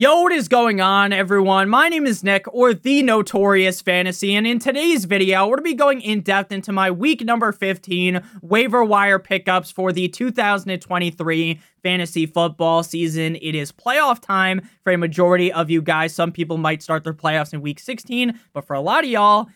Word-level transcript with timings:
Yo, 0.00 0.22
what 0.22 0.30
is 0.30 0.46
going 0.46 0.80
on, 0.80 1.12
everyone? 1.12 1.68
My 1.68 1.88
name 1.88 2.06
is 2.06 2.22
Nick, 2.22 2.44
or 2.54 2.72
The 2.72 3.02
Notorious 3.02 3.80
Fantasy, 3.80 4.32
and 4.36 4.46
in 4.46 4.60
today's 4.60 5.06
video, 5.06 5.48
we're 5.48 5.56
going 5.56 5.64
to 5.64 5.70
be 5.70 5.74
going 5.74 6.00
in 6.02 6.20
depth 6.20 6.52
into 6.52 6.70
my 6.70 6.88
week 6.88 7.24
number 7.24 7.50
15 7.50 8.22
waiver 8.40 8.84
wire 8.84 9.18
pickups 9.18 9.72
for 9.72 9.90
the 9.90 10.06
2023 10.06 11.60
fantasy 11.82 12.26
football 12.26 12.84
season. 12.84 13.34
It 13.42 13.56
is 13.56 13.72
playoff 13.72 14.20
time 14.20 14.60
for 14.84 14.92
a 14.92 14.96
majority 14.96 15.52
of 15.52 15.68
you 15.68 15.82
guys. 15.82 16.14
Some 16.14 16.30
people 16.30 16.58
might 16.58 16.80
start 16.80 17.02
their 17.02 17.12
playoffs 17.12 17.52
in 17.52 17.60
week 17.60 17.80
16, 17.80 18.38
but 18.52 18.64
for 18.64 18.74
a 18.74 18.80
lot 18.80 19.02
of 19.02 19.10
y'all, 19.10 19.48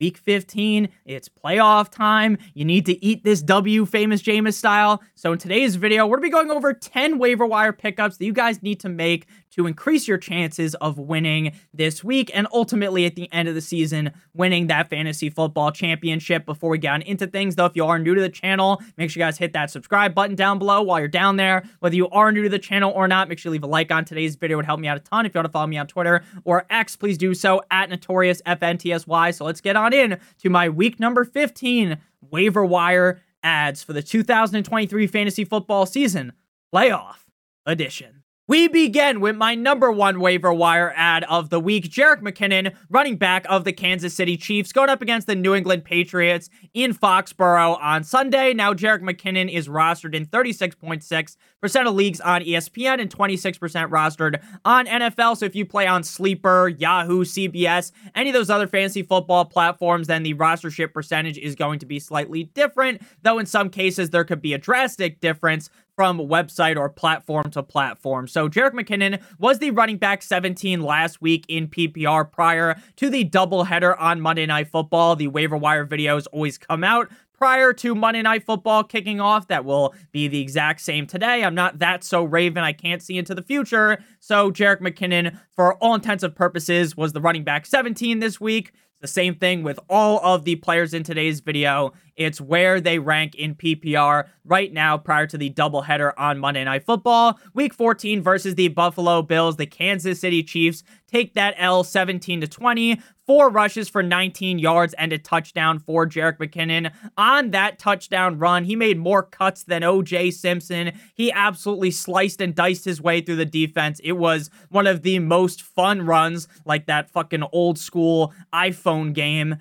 Week 0.00 0.18
15, 0.18 0.88
it's 1.06 1.28
playoff 1.28 1.88
time. 1.88 2.36
You 2.52 2.64
need 2.64 2.84
to 2.86 3.02
eat 3.02 3.22
this 3.22 3.40
W, 3.42 3.86
famous 3.86 4.20
Jameis 4.22 4.54
style. 4.54 5.00
So, 5.14 5.32
in 5.32 5.38
today's 5.38 5.76
video, 5.76 6.04
we're 6.04 6.16
gonna 6.16 6.26
be 6.26 6.30
going 6.30 6.50
over 6.50 6.72
10 6.72 7.18
waiver 7.18 7.46
wire 7.46 7.72
pickups 7.72 8.16
that 8.16 8.24
you 8.24 8.32
guys 8.32 8.62
need 8.62 8.80
to 8.80 8.88
make 8.88 9.26
to 9.54 9.66
increase 9.66 10.08
your 10.08 10.18
chances 10.18 10.74
of 10.76 10.98
winning 10.98 11.52
this 11.72 12.02
week 12.02 12.30
and 12.34 12.46
ultimately 12.52 13.06
at 13.06 13.14
the 13.14 13.32
end 13.32 13.48
of 13.48 13.54
the 13.54 13.60
season 13.60 14.12
winning 14.34 14.66
that 14.66 14.90
fantasy 14.90 15.30
football 15.30 15.70
championship. 15.70 16.44
Before 16.44 16.70
we 16.70 16.78
get 16.78 17.02
into 17.06 17.26
things, 17.26 17.56
though, 17.56 17.66
if 17.66 17.76
you 17.76 17.84
are 17.86 17.98
new 17.98 18.14
to 18.14 18.20
the 18.20 18.28
channel, 18.28 18.82
make 18.96 19.10
sure 19.10 19.20
you 19.20 19.26
guys 19.26 19.38
hit 19.38 19.52
that 19.52 19.70
subscribe 19.70 20.14
button 20.14 20.34
down 20.34 20.58
below 20.58 20.82
while 20.82 20.98
you're 20.98 21.08
down 21.08 21.36
there. 21.36 21.64
Whether 21.80 21.96
you 21.96 22.08
are 22.10 22.32
new 22.32 22.42
to 22.42 22.48
the 22.48 22.58
channel 22.58 22.92
or 22.94 23.06
not, 23.06 23.28
make 23.28 23.38
sure 23.38 23.50
you 23.50 23.54
leave 23.54 23.64
a 23.64 23.68
like 23.68 23.90
on 23.90 24.04
today's 24.04 24.34
video. 24.36 24.56
It 24.56 24.58
would 24.58 24.66
help 24.66 24.80
me 24.80 24.88
out 24.88 24.96
a 24.96 25.00
ton. 25.00 25.26
If 25.26 25.34
you 25.34 25.38
want 25.38 25.46
to 25.46 25.52
follow 25.52 25.66
me 25.66 25.78
on 25.78 25.86
Twitter 25.86 26.24
or 26.44 26.66
X, 26.70 26.96
please 26.96 27.16
do 27.18 27.34
so 27.34 27.62
at 27.70 27.90
Notorious 27.90 28.42
FNTSY. 28.42 29.34
So 29.34 29.44
let's 29.44 29.60
get 29.60 29.76
on 29.76 29.92
in 29.92 30.18
to 30.38 30.50
my 30.50 30.68
week 30.68 30.98
number 30.98 31.24
15 31.24 31.98
waiver 32.30 32.64
wire 32.64 33.20
ads 33.42 33.82
for 33.82 33.92
the 33.92 34.02
2023 34.02 35.06
fantasy 35.06 35.44
football 35.44 35.86
season 35.86 36.32
playoff 36.74 37.18
edition. 37.66 38.23
We 38.46 38.68
begin 38.68 39.20
with 39.20 39.36
my 39.36 39.54
number 39.54 39.90
one 39.90 40.20
waiver 40.20 40.52
wire 40.52 40.92
ad 40.94 41.24
of 41.24 41.48
the 41.48 41.58
week. 41.58 41.84
Jerick 41.88 42.20
McKinnon, 42.20 42.74
running 42.90 43.16
back 43.16 43.46
of 43.48 43.64
the 43.64 43.72
Kansas 43.72 44.12
City 44.12 44.36
Chiefs, 44.36 44.70
going 44.70 44.90
up 44.90 45.00
against 45.00 45.26
the 45.26 45.34
New 45.34 45.54
England 45.54 45.82
Patriots 45.82 46.50
in 46.74 46.92
Foxborough 46.92 47.80
on 47.80 48.04
Sunday. 48.04 48.52
Now, 48.52 48.74
Jerick 48.74 49.00
McKinnon 49.00 49.50
is 49.50 49.66
rostered 49.66 50.14
in 50.14 50.26
36.6% 50.26 51.88
of 51.88 51.94
leagues 51.94 52.20
on 52.20 52.42
ESPN 52.42 53.00
and 53.00 53.08
26% 53.08 53.88
rostered 53.88 54.42
on 54.66 54.88
NFL. 54.88 55.38
So 55.38 55.46
if 55.46 55.56
you 55.56 55.64
play 55.64 55.86
on 55.86 56.02
Sleeper, 56.02 56.68
Yahoo, 56.68 57.24
CBS, 57.24 57.92
any 58.14 58.28
of 58.28 58.34
those 58.34 58.50
other 58.50 58.66
fantasy 58.66 59.02
football 59.02 59.46
platforms, 59.46 60.08
then 60.08 60.22
the 60.22 60.34
rostership 60.34 60.92
percentage 60.92 61.38
is 61.38 61.54
going 61.54 61.78
to 61.78 61.86
be 61.86 61.98
slightly 61.98 62.44
different, 62.52 63.00
though 63.22 63.38
in 63.38 63.46
some 63.46 63.70
cases 63.70 64.10
there 64.10 64.24
could 64.24 64.42
be 64.42 64.52
a 64.52 64.58
drastic 64.58 65.20
difference 65.20 65.70
from 65.94 66.18
website 66.18 66.76
or 66.76 66.88
platform 66.88 67.50
to 67.50 67.62
platform. 67.62 68.26
So 68.28 68.48
Jerick 68.48 68.72
McKinnon 68.72 69.22
was 69.38 69.58
the 69.58 69.70
running 69.70 69.98
back 69.98 70.22
17 70.22 70.82
last 70.82 71.20
week 71.20 71.44
in 71.48 71.68
PPR 71.68 72.30
prior 72.30 72.80
to 72.96 73.08
the 73.10 73.24
doubleheader 73.24 73.94
on 73.98 74.20
Monday 74.20 74.46
Night 74.46 74.68
Football. 74.68 75.16
The 75.16 75.28
waiver 75.28 75.56
wire 75.56 75.86
videos 75.86 76.26
always 76.32 76.58
come 76.58 76.84
out 76.84 77.10
prior 77.32 77.72
to 77.74 77.94
Monday 77.94 78.22
Night 78.22 78.44
Football 78.44 78.84
kicking 78.84 79.20
off. 79.20 79.48
That 79.48 79.64
will 79.64 79.94
be 80.12 80.28
the 80.28 80.40
exact 80.40 80.80
same 80.80 81.06
today. 81.06 81.44
I'm 81.44 81.54
not 81.54 81.78
that 81.78 82.02
so 82.02 82.24
Raven. 82.24 82.64
I 82.64 82.72
can't 82.72 83.02
see 83.02 83.18
into 83.18 83.34
the 83.34 83.42
future. 83.42 84.02
So 84.20 84.50
Jerick 84.50 84.80
McKinnon, 84.80 85.38
for 85.54 85.74
all 85.74 85.94
intents 85.94 86.24
and 86.24 86.34
purposes, 86.34 86.96
was 86.96 87.12
the 87.12 87.20
running 87.20 87.44
back 87.44 87.66
17 87.66 88.20
this 88.20 88.40
week. 88.40 88.72
The 89.00 89.08
same 89.08 89.34
thing 89.34 89.62
with 89.62 89.78
all 89.90 90.18
of 90.20 90.44
the 90.44 90.56
players 90.56 90.94
in 90.94 91.02
today's 91.02 91.40
video. 91.40 91.92
It's 92.16 92.40
where 92.40 92.80
they 92.80 92.98
rank 92.98 93.34
in 93.34 93.54
PPR 93.54 94.28
right 94.44 94.72
now 94.72 94.96
prior 94.96 95.26
to 95.26 95.38
the 95.38 95.50
doubleheader 95.50 96.12
on 96.16 96.38
Monday 96.38 96.64
Night 96.64 96.84
Football. 96.84 97.38
Week 97.54 97.74
14 97.74 98.22
versus 98.22 98.54
the 98.54 98.68
Buffalo 98.68 99.22
Bills. 99.22 99.56
The 99.56 99.66
Kansas 99.66 100.20
City 100.20 100.42
Chiefs 100.42 100.84
take 101.08 101.34
that 101.34 101.54
L 101.58 101.82
17 101.82 102.40
to 102.42 102.46
20. 102.46 103.00
Four 103.26 103.48
rushes 103.48 103.88
for 103.88 104.02
19 104.02 104.58
yards 104.58 104.92
and 104.94 105.12
a 105.12 105.18
touchdown 105.18 105.78
for 105.78 106.06
Jerick 106.06 106.36
McKinnon. 106.38 106.92
On 107.16 107.50
that 107.52 107.78
touchdown 107.78 108.38
run, 108.38 108.64
he 108.64 108.76
made 108.76 108.98
more 108.98 109.22
cuts 109.22 109.64
than 109.64 109.82
OJ 109.82 110.32
Simpson. 110.32 110.92
He 111.14 111.32
absolutely 111.32 111.90
sliced 111.90 112.42
and 112.42 112.54
diced 112.54 112.84
his 112.84 113.00
way 113.00 113.22
through 113.22 113.36
the 113.36 113.46
defense. 113.46 113.98
It 114.04 114.12
was 114.12 114.50
one 114.68 114.86
of 114.86 115.02
the 115.02 115.20
most 115.20 115.62
fun 115.62 116.02
runs, 116.02 116.48
like 116.66 116.86
that 116.86 117.10
fucking 117.10 117.44
old 117.50 117.78
school 117.78 118.34
iPhone 118.52 119.14
game 119.14 119.56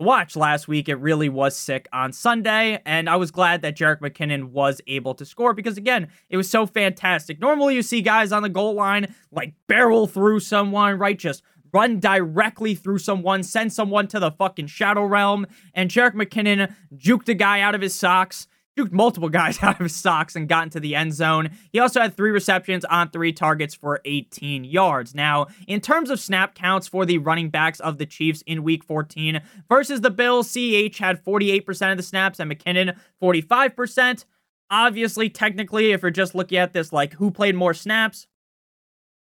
watch 0.00 0.36
last 0.36 0.68
week. 0.68 0.88
It 0.88 0.96
really 0.96 1.28
was 1.28 1.56
sick 1.56 1.88
on 1.92 2.12
Sunday, 2.12 2.80
and 2.86 3.08
I 3.08 3.16
was 3.16 3.30
glad 3.30 3.62
that 3.62 3.76
Jerick 3.76 4.00
McKinnon 4.00 4.50
was 4.50 4.80
able 4.86 5.14
to 5.14 5.24
score 5.24 5.52
because, 5.52 5.76
again, 5.76 6.08
it 6.30 6.36
was 6.36 6.48
so 6.48 6.66
fantastic. 6.66 7.40
Normally, 7.40 7.74
you 7.74 7.82
see 7.82 8.00
guys 8.02 8.32
on 8.32 8.42
the 8.42 8.48
goal 8.48 8.74
line 8.74 9.14
like 9.32 9.54
barrel 9.66 10.06
through 10.06 10.40
someone, 10.40 10.98
right? 10.98 11.18
Just 11.18 11.42
run 11.72 12.00
directly 12.00 12.74
through 12.74 12.98
someone, 12.98 13.42
send 13.42 13.72
someone 13.72 14.06
to 14.08 14.20
the 14.20 14.30
fucking 14.30 14.66
shadow 14.66 15.04
realm, 15.04 15.46
and 15.74 15.90
Jerick 15.90 16.14
McKinnon 16.14 16.74
juked 16.96 17.28
a 17.28 17.34
guy 17.34 17.60
out 17.60 17.74
of 17.74 17.80
his 17.80 17.94
socks 17.94 18.46
juked 18.78 18.92
multiple 18.92 19.28
guys 19.28 19.58
out 19.62 19.80
of 19.80 19.84
his 19.84 19.96
socks 19.96 20.36
and 20.36 20.48
got 20.48 20.64
into 20.64 20.78
the 20.78 20.94
end 20.94 21.12
zone. 21.12 21.50
He 21.72 21.80
also 21.80 22.00
had 22.00 22.16
three 22.16 22.30
receptions 22.30 22.84
on 22.84 23.10
three 23.10 23.32
targets 23.32 23.74
for 23.74 24.00
18 24.04 24.64
yards. 24.64 25.14
Now, 25.14 25.48
in 25.66 25.80
terms 25.80 26.10
of 26.10 26.20
snap 26.20 26.54
counts 26.54 26.86
for 26.86 27.04
the 27.04 27.18
running 27.18 27.50
backs 27.50 27.80
of 27.80 27.98
the 27.98 28.06
Chiefs 28.06 28.42
in 28.46 28.62
week 28.62 28.84
14 28.84 29.40
versus 29.68 30.00
the 30.00 30.10
Bills, 30.10 30.48
CEH 30.48 30.96
had 30.98 31.24
48% 31.24 31.90
of 31.90 31.96
the 31.96 32.02
snaps 32.02 32.38
and 32.38 32.50
McKinnon 32.50 32.96
45%. 33.20 34.24
Obviously, 34.70 35.28
technically, 35.30 35.92
if 35.92 36.02
you're 36.02 36.10
just 36.10 36.34
looking 36.34 36.58
at 36.58 36.72
this 36.72 36.92
like 36.92 37.14
who 37.14 37.30
played 37.30 37.56
more 37.56 37.74
snaps, 37.74 38.26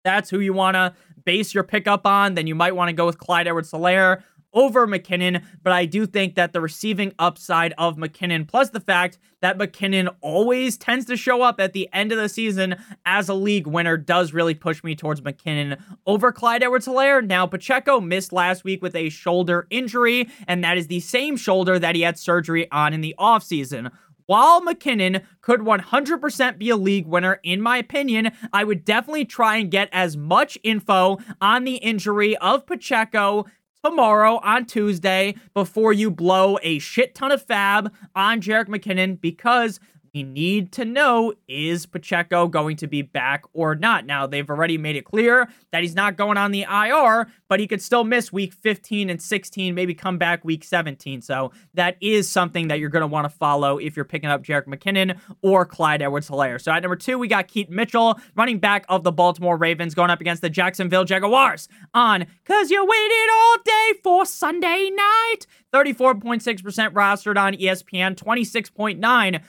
that's 0.04 0.30
who 0.30 0.40
you 0.40 0.52
want 0.52 0.74
to 0.74 0.94
base 1.24 1.54
your 1.54 1.64
pickup 1.64 2.06
on, 2.06 2.34
then 2.34 2.46
you 2.46 2.54
might 2.54 2.74
want 2.74 2.88
to 2.88 2.92
go 2.92 3.06
with 3.06 3.18
Clyde 3.18 3.46
Edwards 3.46 3.70
Helaire 3.70 4.22
over 4.52 4.86
McKinnon, 4.86 5.42
but 5.62 5.72
I 5.72 5.86
do 5.86 6.06
think 6.06 6.34
that 6.34 6.52
the 6.52 6.60
receiving 6.60 7.12
upside 7.18 7.72
of 7.78 7.96
McKinnon, 7.96 8.46
plus 8.46 8.70
the 8.70 8.80
fact 8.80 9.18
that 9.40 9.58
McKinnon 9.58 10.14
always 10.20 10.76
tends 10.76 11.04
to 11.06 11.16
show 11.16 11.42
up 11.42 11.60
at 11.60 11.72
the 11.72 11.88
end 11.92 12.12
of 12.12 12.18
the 12.18 12.28
season 12.28 12.76
as 13.04 13.28
a 13.28 13.34
league 13.34 13.66
winner, 13.66 13.96
does 13.96 14.32
really 14.32 14.54
push 14.54 14.84
me 14.84 14.94
towards 14.94 15.20
McKinnon 15.20 15.80
over 16.06 16.32
Clyde 16.32 16.62
Edwards 16.62 16.86
Helaire. 16.86 17.26
Now, 17.26 17.46
Pacheco 17.46 18.00
missed 18.00 18.32
last 18.32 18.64
week 18.64 18.82
with 18.82 18.94
a 18.94 19.08
shoulder 19.08 19.66
injury, 19.70 20.28
and 20.46 20.62
that 20.62 20.78
is 20.78 20.86
the 20.86 21.00
same 21.00 21.36
shoulder 21.36 21.78
that 21.78 21.94
he 21.94 22.02
had 22.02 22.18
surgery 22.18 22.70
on 22.70 22.92
in 22.92 23.00
the 23.00 23.14
offseason. 23.18 23.90
While 24.26 24.62
McKinnon 24.62 25.24
could 25.40 25.60
100% 25.60 26.58
be 26.58 26.70
a 26.70 26.76
league 26.76 27.06
winner, 27.06 27.40
in 27.42 27.60
my 27.60 27.78
opinion, 27.78 28.30
I 28.52 28.64
would 28.64 28.84
definitely 28.84 29.24
try 29.24 29.56
and 29.56 29.70
get 29.70 29.88
as 29.92 30.16
much 30.16 30.56
info 30.62 31.18
on 31.40 31.64
the 31.64 31.76
injury 31.76 32.36
of 32.36 32.64
Pacheco 32.64 33.46
tomorrow 33.84 34.38
on 34.44 34.64
Tuesday 34.64 35.34
before 35.54 35.92
you 35.92 36.10
blow 36.10 36.56
a 36.62 36.78
shit 36.78 37.14
ton 37.14 37.32
of 37.32 37.42
fab 37.42 37.92
on 38.14 38.40
Jerick 38.40 38.68
McKinnon 38.68 39.20
because 39.20 39.80
we 40.14 40.22
need 40.22 40.72
to 40.72 40.84
know 40.84 41.32
is 41.48 41.86
Pacheco 41.86 42.46
going 42.46 42.76
to 42.76 42.86
be 42.86 43.02
back 43.02 43.44
or 43.54 43.74
not? 43.74 44.04
Now, 44.04 44.26
they've 44.26 44.48
already 44.48 44.76
made 44.76 44.96
it 44.96 45.04
clear 45.04 45.48
that 45.70 45.82
he's 45.82 45.94
not 45.94 46.16
going 46.16 46.36
on 46.36 46.50
the 46.50 46.62
IR, 46.62 47.28
but 47.48 47.60
he 47.60 47.66
could 47.66 47.80
still 47.80 48.04
miss 48.04 48.32
week 48.32 48.52
15 48.52 49.08
and 49.08 49.20
16, 49.20 49.74
maybe 49.74 49.94
come 49.94 50.18
back 50.18 50.44
week 50.44 50.64
17. 50.64 51.22
So 51.22 51.52
that 51.74 51.96
is 52.00 52.30
something 52.30 52.68
that 52.68 52.78
you're 52.78 52.90
going 52.90 53.02
to 53.02 53.06
want 53.06 53.24
to 53.24 53.30
follow 53.30 53.78
if 53.78 53.96
you're 53.96 54.04
picking 54.04 54.28
up 54.28 54.42
Jerick 54.42 54.66
McKinnon 54.66 55.18
or 55.40 55.64
Clyde 55.64 56.02
Edwards 56.02 56.28
Helaire. 56.28 56.60
So 56.60 56.72
at 56.72 56.82
number 56.82 56.96
two, 56.96 57.18
we 57.18 57.28
got 57.28 57.48
Keaton 57.48 57.74
Mitchell, 57.74 58.20
running 58.36 58.58
back 58.58 58.84
of 58.88 59.04
the 59.04 59.12
Baltimore 59.12 59.56
Ravens, 59.56 59.94
going 59.94 60.10
up 60.10 60.20
against 60.20 60.42
the 60.42 60.50
Jacksonville 60.50 61.04
Jaguars 61.04 61.68
on 61.94 62.26
Cause 62.44 62.70
You 62.70 62.84
Waited 62.84 63.30
All 63.32 63.56
Day 63.64 63.92
for 64.02 64.26
Sunday 64.26 64.90
Night. 64.90 65.46
34.6% 65.72 66.92
rostered 66.92 67.38
on 67.38 67.54
ESPN, 67.54 68.14
26.9% 68.14 69.40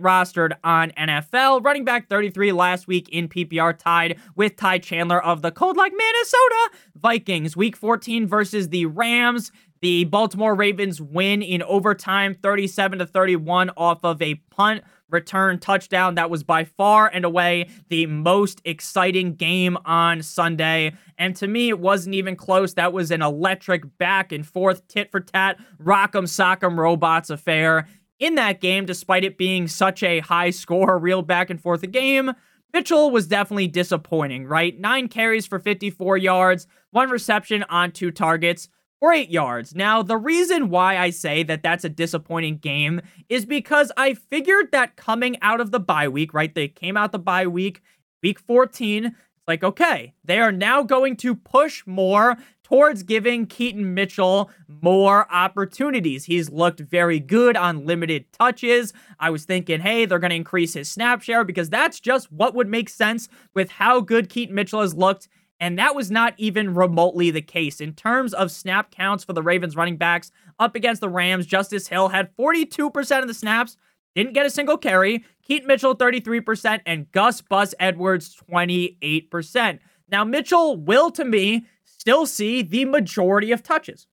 rostered 0.00 0.52
on 0.64 0.90
NFL. 0.92 1.64
Running 1.64 1.84
back 1.84 2.08
33 2.08 2.52
last 2.52 2.86
week 2.86 3.08
in 3.10 3.28
PPR 3.28 3.76
tied 3.76 4.18
with 4.34 4.56
Ty 4.56 4.78
Chandler 4.78 5.22
of 5.22 5.42
the 5.42 5.52
cold 5.52 5.76
like 5.76 5.92
Minnesota 5.92 6.70
Vikings. 6.94 7.56
Week 7.56 7.76
14 7.76 8.26
versus 8.26 8.70
the 8.70 8.86
Rams. 8.86 9.52
The 9.82 10.04
Baltimore 10.04 10.54
Ravens 10.54 11.02
win 11.02 11.42
in 11.42 11.62
overtime 11.62 12.34
37 12.34 13.00
to 13.00 13.06
31 13.06 13.70
off 13.76 14.02
of 14.02 14.22
a 14.22 14.36
punt 14.50 14.82
return 15.10 15.58
touchdown. 15.58 16.14
That 16.14 16.30
was 16.30 16.42
by 16.42 16.64
far 16.64 17.08
and 17.12 17.24
away 17.24 17.68
the 17.88 18.06
most 18.06 18.60
exciting 18.64 19.34
game 19.34 19.78
on 19.84 20.22
Sunday. 20.22 20.94
And 21.18 21.34
to 21.36 21.46
me, 21.46 21.68
it 21.68 21.78
wasn't 21.78 22.14
even 22.14 22.36
close. 22.36 22.74
That 22.74 22.92
was 22.92 23.10
an 23.10 23.22
electric 23.22 23.98
back 23.98 24.32
and 24.32 24.46
forth, 24.46 24.86
tit 24.88 25.10
for 25.10 25.20
tat, 25.20 25.58
rock'em 25.82 26.24
sock'em 26.24 26.76
robots 26.78 27.30
affair. 27.30 27.88
In 28.18 28.34
that 28.36 28.60
game, 28.60 28.86
despite 28.86 29.24
it 29.24 29.36
being 29.36 29.68
such 29.68 30.02
a 30.02 30.20
high 30.20 30.50
score, 30.50 30.98
real 30.98 31.22
back 31.22 31.50
and 31.50 31.60
forth 31.60 31.88
game, 31.90 32.32
Mitchell 32.72 33.10
was 33.10 33.26
definitely 33.26 33.68
disappointing, 33.68 34.46
right? 34.46 34.78
Nine 34.78 35.08
carries 35.08 35.46
for 35.46 35.58
54 35.58 36.18
yards, 36.18 36.66
one 36.90 37.10
reception 37.10 37.64
on 37.68 37.92
two 37.92 38.10
targets 38.10 38.68
or 39.00 39.12
eight 39.12 39.30
yards. 39.30 39.74
Now, 39.74 40.02
the 40.02 40.16
reason 40.16 40.70
why 40.70 40.98
I 40.98 41.10
say 41.10 41.42
that 41.44 41.62
that's 41.62 41.84
a 41.84 41.88
disappointing 41.88 42.58
game 42.58 43.00
is 43.28 43.44
because 43.44 43.92
I 43.96 44.14
figured 44.14 44.72
that 44.72 44.96
coming 44.96 45.36
out 45.42 45.60
of 45.60 45.70
the 45.70 45.80
bye 45.80 46.08
week, 46.08 46.32
right? 46.32 46.54
They 46.54 46.68
came 46.68 46.96
out 46.96 47.12
the 47.12 47.18
bye 47.18 47.46
week, 47.46 47.82
week 48.22 48.38
14. 48.40 49.06
It's 49.06 49.14
like, 49.46 49.62
okay, 49.62 50.14
they 50.24 50.38
are 50.38 50.52
now 50.52 50.82
going 50.82 51.16
to 51.18 51.34
push 51.34 51.82
more 51.86 52.36
towards 52.66 53.04
giving 53.04 53.46
Keaton 53.46 53.94
Mitchell 53.94 54.50
more 54.82 55.32
opportunities. 55.32 56.24
He's 56.24 56.50
looked 56.50 56.80
very 56.80 57.20
good 57.20 57.56
on 57.56 57.86
limited 57.86 58.24
touches. 58.32 58.92
I 59.20 59.30
was 59.30 59.44
thinking, 59.44 59.80
hey, 59.80 60.04
they're 60.04 60.18
going 60.18 60.30
to 60.30 60.36
increase 60.36 60.74
his 60.74 60.90
snap 60.90 61.22
share 61.22 61.44
because 61.44 61.70
that's 61.70 62.00
just 62.00 62.32
what 62.32 62.54
would 62.56 62.66
make 62.66 62.88
sense 62.88 63.28
with 63.54 63.70
how 63.70 64.00
good 64.00 64.28
Keaton 64.28 64.54
Mitchell 64.56 64.80
has 64.80 64.96
looked. 64.96 65.28
And 65.58 65.78
that 65.78 65.94
was 65.94 66.10
not 66.10 66.34
even 66.36 66.74
remotely 66.74 67.30
the 67.30 67.40
case. 67.40 67.80
In 67.80 67.94
terms 67.94 68.34
of 68.34 68.50
snap 68.50 68.90
counts 68.90 69.24
for 69.24 69.32
the 69.32 69.42
Ravens 69.42 69.76
running 69.76 69.96
backs 69.96 70.30
up 70.58 70.74
against 70.74 71.00
the 71.00 71.08
Rams, 71.08 71.46
Justice 71.46 71.88
Hill 71.88 72.08
had 72.08 72.34
42% 72.36 73.22
of 73.22 73.28
the 73.28 73.34
snaps, 73.34 73.76
didn't 74.14 74.34
get 74.34 74.46
a 74.46 74.50
single 74.50 74.76
carry. 74.78 75.24
Keaton 75.42 75.68
Mitchell, 75.68 75.94
33%, 75.94 76.80
and 76.86 77.10
Gus 77.12 77.40
Bus 77.40 77.74
Edwards, 77.78 78.36
28%. 78.50 79.78
Now, 80.08 80.24
Mitchell 80.24 80.76
will, 80.76 81.10
to 81.12 81.24
me, 81.24 81.66
still 81.84 82.26
see 82.26 82.62
the 82.62 82.84
majority 82.84 83.52
of 83.52 83.62
touches, 83.62 84.06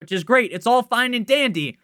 which 0.00 0.12
is 0.12 0.24
great. 0.24 0.52
It's 0.52 0.66
all 0.66 0.82
fine 0.82 1.14
and 1.14 1.26
dandy. 1.26 1.78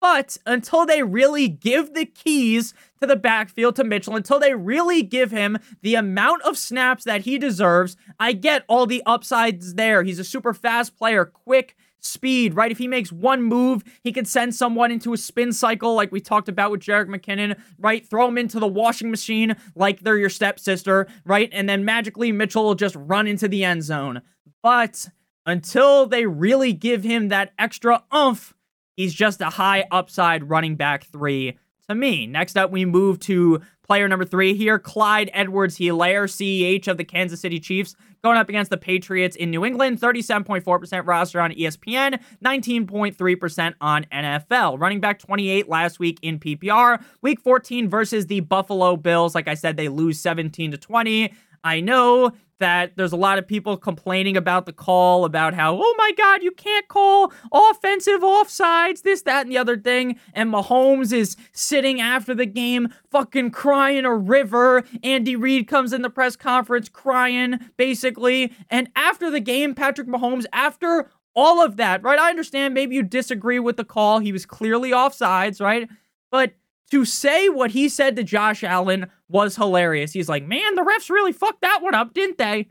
But 0.00 0.38
until 0.46 0.86
they 0.86 1.02
really 1.02 1.48
give 1.48 1.94
the 1.94 2.06
keys 2.06 2.72
to 3.00 3.06
the 3.06 3.16
backfield 3.16 3.76
to 3.76 3.84
Mitchell, 3.84 4.16
until 4.16 4.38
they 4.38 4.54
really 4.54 5.02
give 5.02 5.30
him 5.30 5.58
the 5.82 5.96
amount 5.96 6.42
of 6.42 6.56
snaps 6.56 7.04
that 7.04 7.22
he 7.22 7.38
deserves, 7.38 7.96
I 8.18 8.32
get 8.32 8.64
all 8.68 8.86
the 8.86 9.02
upsides 9.06 9.74
there. 9.74 10.02
He's 10.04 10.18
a 10.18 10.24
super 10.24 10.54
fast 10.54 10.96
player, 10.96 11.24
quick, 11.24 11.74
speed, 12.00 12.54
right? 12.54 12.70
If 12.70 12.78
he 12.78 12.88
makes 12.88 13.10
one 13.10 13.42
move, 13.42 13.82
he 14.02 14.12
can 14.12 14.24
send 14.24 14.54
someone 14.54 14.90
into 14.90 15.12
a 15.12 15.16
spin 15.16 15.52
cycle 15.52 15.94
like 15.94 16.12
we 16.12 16.20
talked 16.20 16.48
about 16.48 16.70
with 16.70 16.80
Jerick 16.80 17.08
McKinnon, 17.08 17.58
right? 17.78 18.08
Throw 18.08 18.28
him 18.28 18.38
into 18.38 18.60
the 18.60 18.68
washing 18.68 19.10
machine 19.10 19.56
like 19.74 20.00
they're 20.00 20.16
your 20.16 20.30
stepsister, 20.30 21.08
right? 21.24 21.48
And 21.52 21.68
then 21.68 21.84
magically 21.84 22.32
Mitchell 22.32 22.64
will 22.64 22.74
just 22.74 22.96
run 22.96 23.26
into 23.26 23.48
the 23.48 23.64
end 23.64 23.82
zone. 23.82 24.22
But 24.62 25.08
until 25.44 26.06
they 26.06 26.26
really 26.26 26.72
give 26.72 27.02
him 27.02 27.28
that 27.28 27.52
extra 27.58 28.04
oomph, 28.14 28.54
he's 28.98 29.14
just 29.14 29.40
a 29.40 29.48
high 29.48 29.86
upside 29.92 30.50
running 30.50 30.74
back 30.74 31.04
three 31.04 31.56
to 31.88 31.94
me. 31.94 32.26
Next 32.26 32.58
up, 32.58 32.70
we 32.72 32.84
move 32.84 33.20
to 33.20 33.62
player 33.86 34.08
number 34.08 34.24
three 34.24 34.54
here, 34.54 34.78
Clyde 34.78 35.30
Edwards 35.32 35.78
Helaire, 35.78 36.24
CEH 36.24 36.88
of 36.88 36.98
the 36.98 37.04
Kansas 37.04 37.40
City 37.40 37.60
Chiefs 37.60 37.94
going 38.22 38.36
up 38.36 38.48
against 38.48 38.70
the 38.70 38.76
Patriots 38.76 39.36
in 39.36 39.50
New 39.52 39.64
England. 39.64 40.00
37.4% 40.00 41.06
roster 41.06 41.40
on 41.40 41.52
ESPN, 41.52 42.20
19.3% 42.44 43.74
on 43.80 44.04
NFL. 44.12 44.80
Running 44.80 45.00
back 45.00 45.20
28 45.20 45.68
last 45.68 46.00
week 46.00 46.18
in 46.20 46.40
PPR. 46.40 47.02
Week 47.22 47.40
14 47.40 47.88
versus 47.88 48.26
the 48.26 48.40
Buffalo 48.40 48.96
Bills. 48.96 49.34
Like 49.34 49.46
I 49.48 49.54
said, 49.54 49.76
they 49.76 49.88
lose 49.88 50.20
17 50.20 50.72
to 50.72 50.76
20. 50.76 51.32
I 51.68 51.80
know 51.80 52.32
that 52.60 52.96
there's 52.96 53.12
a 53.12 53.16
lot 53.16 53.38
of 53.38 53.46
people 53.46 53.76
complaining 53.76 54.36
about 54.36 54.66
the 54.66 54.72
call, 54.72 55.24
about 55.24 55.54
how, 55.54 55.78
oh 55.80 55.94
my 55.96 56.12
God, 56.16 56.42
you 56.42 56.50
can't 56.50 56.88
call 56.88 57.32
offensive 57.52 58.20
offsides, 58.20 59.02
this, 59.02 59.22
that, 59.22 59.42
and 59.42 59.52
the 59.52 59.58
other 59.58 59.76
thing. 59.76 60.18
And 60.32 60.52
Mahomes 60.52 61.12
is 61.12 61.36
sitting 61.52 62.00
after 62.00 62.34
the 62.34 62.46
game, 62.46 62.88
fucking 63.10 63.52
crying 63.52 64.04
a 64.04 64.14
river. 64.14 64.82
Andy 65.02 65.36
Reid 65.36 65.68
comes 65.68 65.92
in 65.92 66.02
the 66.02 66.10
press 66.10 66.36
conference 66.36 66.88
crying, 66.88 67.60
basically. 67.76 68.52
And 68.68 68.88
after 68.96 69.30
the 69.30 69.40
game, 69.40 69.74
Patrick 69.74 70.08
Mahomes, 70.08 70.46
after 70.52 71.10
all 71.36 71.62
of 71.62 71.76
that, 71.76 72.02
right? 72.02 72.18
I 72.18 72.30
understand 72.30 72.74
maybe 72.74 72.96
you 72.96 73.04
disagree 73.04 73.60
with 73.60 73.76
the 73.76 73.84
call. 73.84 74.18
He 74.18 74.32
was 74.32 74.46
clearly 74.46 74.90
offsides, 74.90 75.60
right? 75.60 75.88
But 76.32 76.54
to 76.90 77.04
say 77.04 77.48
what 77.48 77.72
he 77.72 77.88
said 77.88 78.16
to 78.16 78.24
Josh 78.24 78.64
Allen 78.64 79.10
was 79.28 79.56
hilarious. 79.56 80.12
He's 80.12 80.28
like, 80.28 80.46
man, 80.46 80.74
the 80.74 80.82
refs 80.82 81.10
really 81.10 81.32
fucked 81.32 81.62
that 81.62 81.82
one 81.82 81.94
up, 81.94 82.14
didn't 82.14 82.38
they? 82.38 82.68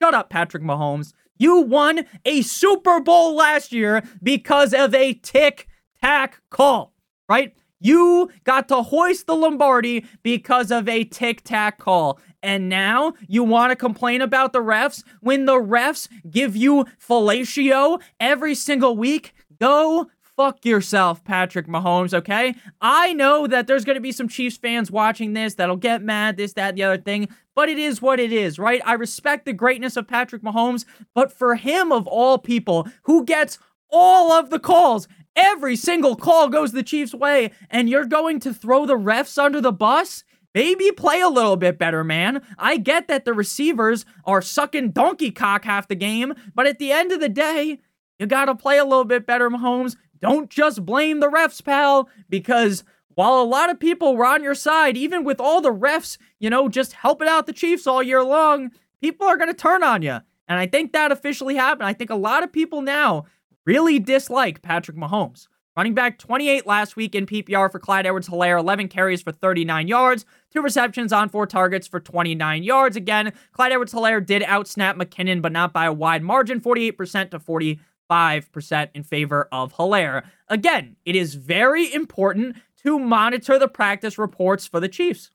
Shut 0.00 0.14
up, 0.14 0.30
Patrick 0.30 0.62
Mahomes. 0.62 1.12
You 1.38 1.60
won 1.60 2.06
a 2.24 2.42
Super 2.42 3.00
Bowl 3.00 3.34
last 3.34 3.72
year 3.72 4.02
because 4.22 4.72
of 4.72 4.94
a 4.94 5.14
tick 5.14 5.68
tack 6.02 6.40
call, 6.50 6.94
right? 7.28 7.54
You 7.78 8.30
got 8.44 8.68
to 8.68 8.82
hoist 8.82 9.26
the 9.26 9.34
Lombardi 9.34 10.06
because 10.22 10.70
of 10.70 10.88
a 10.88 11.04
tic 11.04 11.42
tac 11.44 11.78
call. 11.78 12.18
And 12.42 12.68
now 12.68 13.12
you 13.28 13.44
want 13.44 13.70
to 13.70 13.76
complain 13.76 14.22
about 14.22 14.52
the 14.52 14.60
refs 14.60 15.04
when 15.20 15.44
the 15.44 15.60
refs 15.60 16.08
give 16.30 16.56
you 16.56 16.86
fellatio 16.98 18.00
every 18.18 18.54
single 18.54 18.96
week? 18.96 19.34
Go 19.60 20.10
fuck 20.36 20.64
yourself, 20.64 21.24
Patrick 21.24 21.66
Mahomes, 21.66 22.12
okay? 22.12 22.54
I 22.80 23.14
know 23.14 23.46
that 23.46 23.66
there's 23.66 23.84
going 23.84 23.96
to 23.96 24.02
be 24.02 24.12
some 24.12 24.28
Chiefs 24.28 24.58
fans 24.58 24.90
watching 24.90 25.32
this 25.32 25.54
that'll 25.54 25.76
get 25.76 26.02
mad, 26.02 26.36
this, 26.36 26.52
that, 26.52 26.76
the 26.76 26.84
other 26.84 27.02
thing, 27.02 27.28
but 27.54 27.68
it 27.68 27.78
is 27.78 28.02
what 28.02 28.20
it 28.20 28.32
is, 28.32 28.58
right? 28.58 28.82
I 28.84 28.92
respect 28.92 29.46
the 29.46 29.54
greatness 29.54 29.96
of 29.96 30.06
Patrick 30.06 30.42
Mahomes, 30.42 30.84
but 31.14 31.32
for 31.32 31.54
him, 31.54 31.90
of 31.90 32.06
all 32.06 32.38
people, 32.38 32.86
who 33.04 33.24
gets 33.24 33.58
all 33.90 34.30
of 34.32 34.50
the 34.50 34.60
calls, 34.60 35.08
every 35.34 35.74
single 35.76 36.16
call 36.16 36.48
goes 36.48 36.72
the 36.72 36.82
Chiefs' 36.82 37.14
way, 37.14 37.50
and 37.70 37.88
you're 37.88 38.04
going 38.04 38.38
to 38.40 38.52
throw 38.52 38.84
the 38.84 38.98
refs 38.98 39.38
under 39.38 39.60
the 39.60 39.72
bus? 39.72 40.22
Maybe 40.54 40.90
play 40.90 41.20
a 41.20 41.28
little 41.28 41.56
bit 41.56 41.78
better, 41.78 42.02
man. 42.02 42.42
I 42.58 42.78
get 42.78 43.08
that 43.08 43.26
the 43.26 43.34
receivers 43.34 44.06
are 44.24 44.40
sucking 44.40 44.92
donkey 44.92 45.30
cock 45.30 45.64
half 45.64 45.88
the 45.88 45.94
game, 45.94 46.34
but 46.54 46.66
at 46.66 46.78
the 46.78 46.92
end 46.92 47.12
of 47.12 47.20
the 47.20 47.28
day, 47.28 47.78
you 48.18 48.26
got 48.26 48.46
to 48.46 48.54
play 48.54 48.78
a 48.78 48.84
little 48.84 49.04
bit 49.04 49.26
better, 49.26 49.50
Mahomes. 49.50 49.96
Don't 50.20 50.50
just 50.50 50.84
blame 50.84 51.20
the 51.20 51.28
refs, 51.28 51.64
pal, 51.64 52.08
because 52.28 52.84
while 53.14 53.40
a 53.40 53.44
lot 53.44 53.70
of 53.70 53.80
people 53.80 54.16
were 54.16 54.26
on 54.26 54.42
your 54.42 54.54
side, 54.54 54.96
even 54.96 55.24
with 55.24 55.40
all 55.40 55.60
the 55.60 55.72
refs, 55.72 56.18
you 56.38 56.50
know, 56.50 56.68
just 56.68 56.92
helping 56.92 57.28
out 57.28 57.46
the 57.46 57.52
Chiefs 57.52 57.86
all 57.86 58.02
year 58.02 58.22
long, 58.22 58.70
people 59.00 59.26
are 59.26 59.36
going 59.36 59.48
to 59.48 59.54
turn 59.54 59.82
on 59.82 60.02
you. 60.02 60.18
And 60.48 60.58
I 60.58 60.66
think 60.66 60.92
that 60.92 61.12
officially 61.12 61.56
happened. 61.56 61.88
I 61.88 61.92
think 61.92 62.10
a 62.10 62.16
lot 62.16 62.42
of 62.42 62.52
people 62.52 62.82
now 62.82 63.24
really 63.64 63.98
dislike 63.98 64.62
Patrick 64.62 64.96
Mahomes. 64.96 65.48
Running 65.76 65.94
back 65.94 66.18
28 66.18 66.66
last 66.66 66.96
week 66.96 67.14
in 67.14 67.26
PPR 67.26 67.70
for 67.70 67.78
Clyde 67.78 68.06
Edwards 68.06 68.28
Helaire, 68.28 68.58
11 68.58 68.88
carries 68.88 69.20
for 69.20 69.30
39 69.30 69.88
yards, 69.88 70.24
two 70.50 70.62
receptions 70.62 71.12
on 71.12 71.28
four 71.28 71.46
targets 71.46 71.86
for 71.86 72.00
29 72.00 72.62
yards. 72.62 72.96
Again, 72.96 73.32
Clyde 73.52 73.72
Edwards 73.72 73.92
Helaire 73.92 74.24
did 74.24 74.40
outsnap 74.42 74.94
McKinnon, 74.94 75.42
but 75.42 75.52
not 75.52 75.74
by 75.74 75.84
a 75.84 75.92
wide 75.92 76.22
margin, 76.22 76.62
48% 76.62 77.30
to 77.30 77.38
40 77.38 77.78
5% 78.10 78.88
in 78.94 79.02
favor 79.02 79.48
of 79.52 79.74
Helaire. 79.74 80.24
Again, 80.48 80.96
it 81.04 81.16
is 81.16 81.34
very 81.34 81.92
important 81.92 82.56
to 82.82 82.98
monitor 82.98 83.58
the 83.58 83.68
practice 83.68 84.18
reports 84.18 84.66
for 84.66 84.80
the 84.80 84.88
Chiefs. 84.88 85.30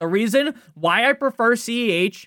The 0.00 0.06
reason 0.06 0.54
why 0.74 1.08
I 1.08 1.12
prefer 1.12 1.54
CEH, 1.54 2.26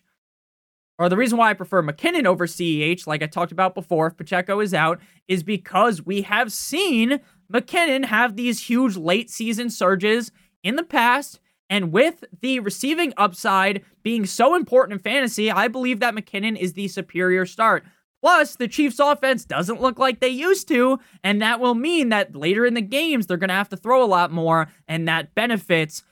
or 0.98 1.10
the 1.10 1.18
reason 1.18 1.38
why 1.38 1.51
I 1.51 1.54
prefer 1.54 1.84
McKinnon 1.84 2.25
over 2.25 2.48
CEH, 2.48 3.06
like 3.06 3.21
I 3.21 3.28
talked 3.28 3.52
about 3.52 3.76
before, 3.76 4.07
if 4.07 4.18
Pacheco 4.18 4.59
is 4.59 4.73
out, 4.73 5.00
is 5.28 5.44
because 5.44 6.04
we 6.04 6.23
have 6.23 6.52
seen 6.52 7.19
McKinnon 7.52 8.06
have 8.06 8.35
these 8.35 8.68
huge 8.68 8.97
late 8.97 9.30
season 9.30 9.69
surges 9.69 10.31
in 10.64 10.76
the 10.76 10.83
past. 10.83 11.40
And 11.69 11.92
with 11.92 12.23
the 12.42 12.61
receiving 12.61 13.14
upside 13.18 13.83
being 14.02 14.26
so 14.26 14.56
important 14.56 14.94
in 14.94 15.04
fantasy, 15.04 15.52
I 15.52 15.68
believe 15.68 16.00
that 16.00 16.16
McKinnon 16.16 16.57
is 16.57 16.73
the 16.73 16.88
superior 16.88 17.45
start. 17.45 17.85
Plus, 18.21 18.56
the 18.56 18.68
Chiefs' 18.68 19.00
offense 19.00 19.45
doesn't 19.45 19.81
look 19.81 20.00
like 20.00 20.19
they 20.19 20.30
used 20.30 20.68
to, 20.69 21.00
and 21.24 21.42
that 21.42 21.59
will 21.59 21.76
mean 21.76 22.09
that 22.09 22.36
later 22.36 22.66
in 22.66 22.74
the 22.74 22.81
games, 22.81 23.28
they're 23.28 23.38
going 23.38 23.50
to 23.50 23.54
have 23.54 23.69
to 23.69 23.78
throw 23.78 24.04
a 24.04 24.06
lot 24.06 24.31
more, 24.31 24.68
and 24.88 25.07
that 25.07 25.36
benefits 25.36 26.04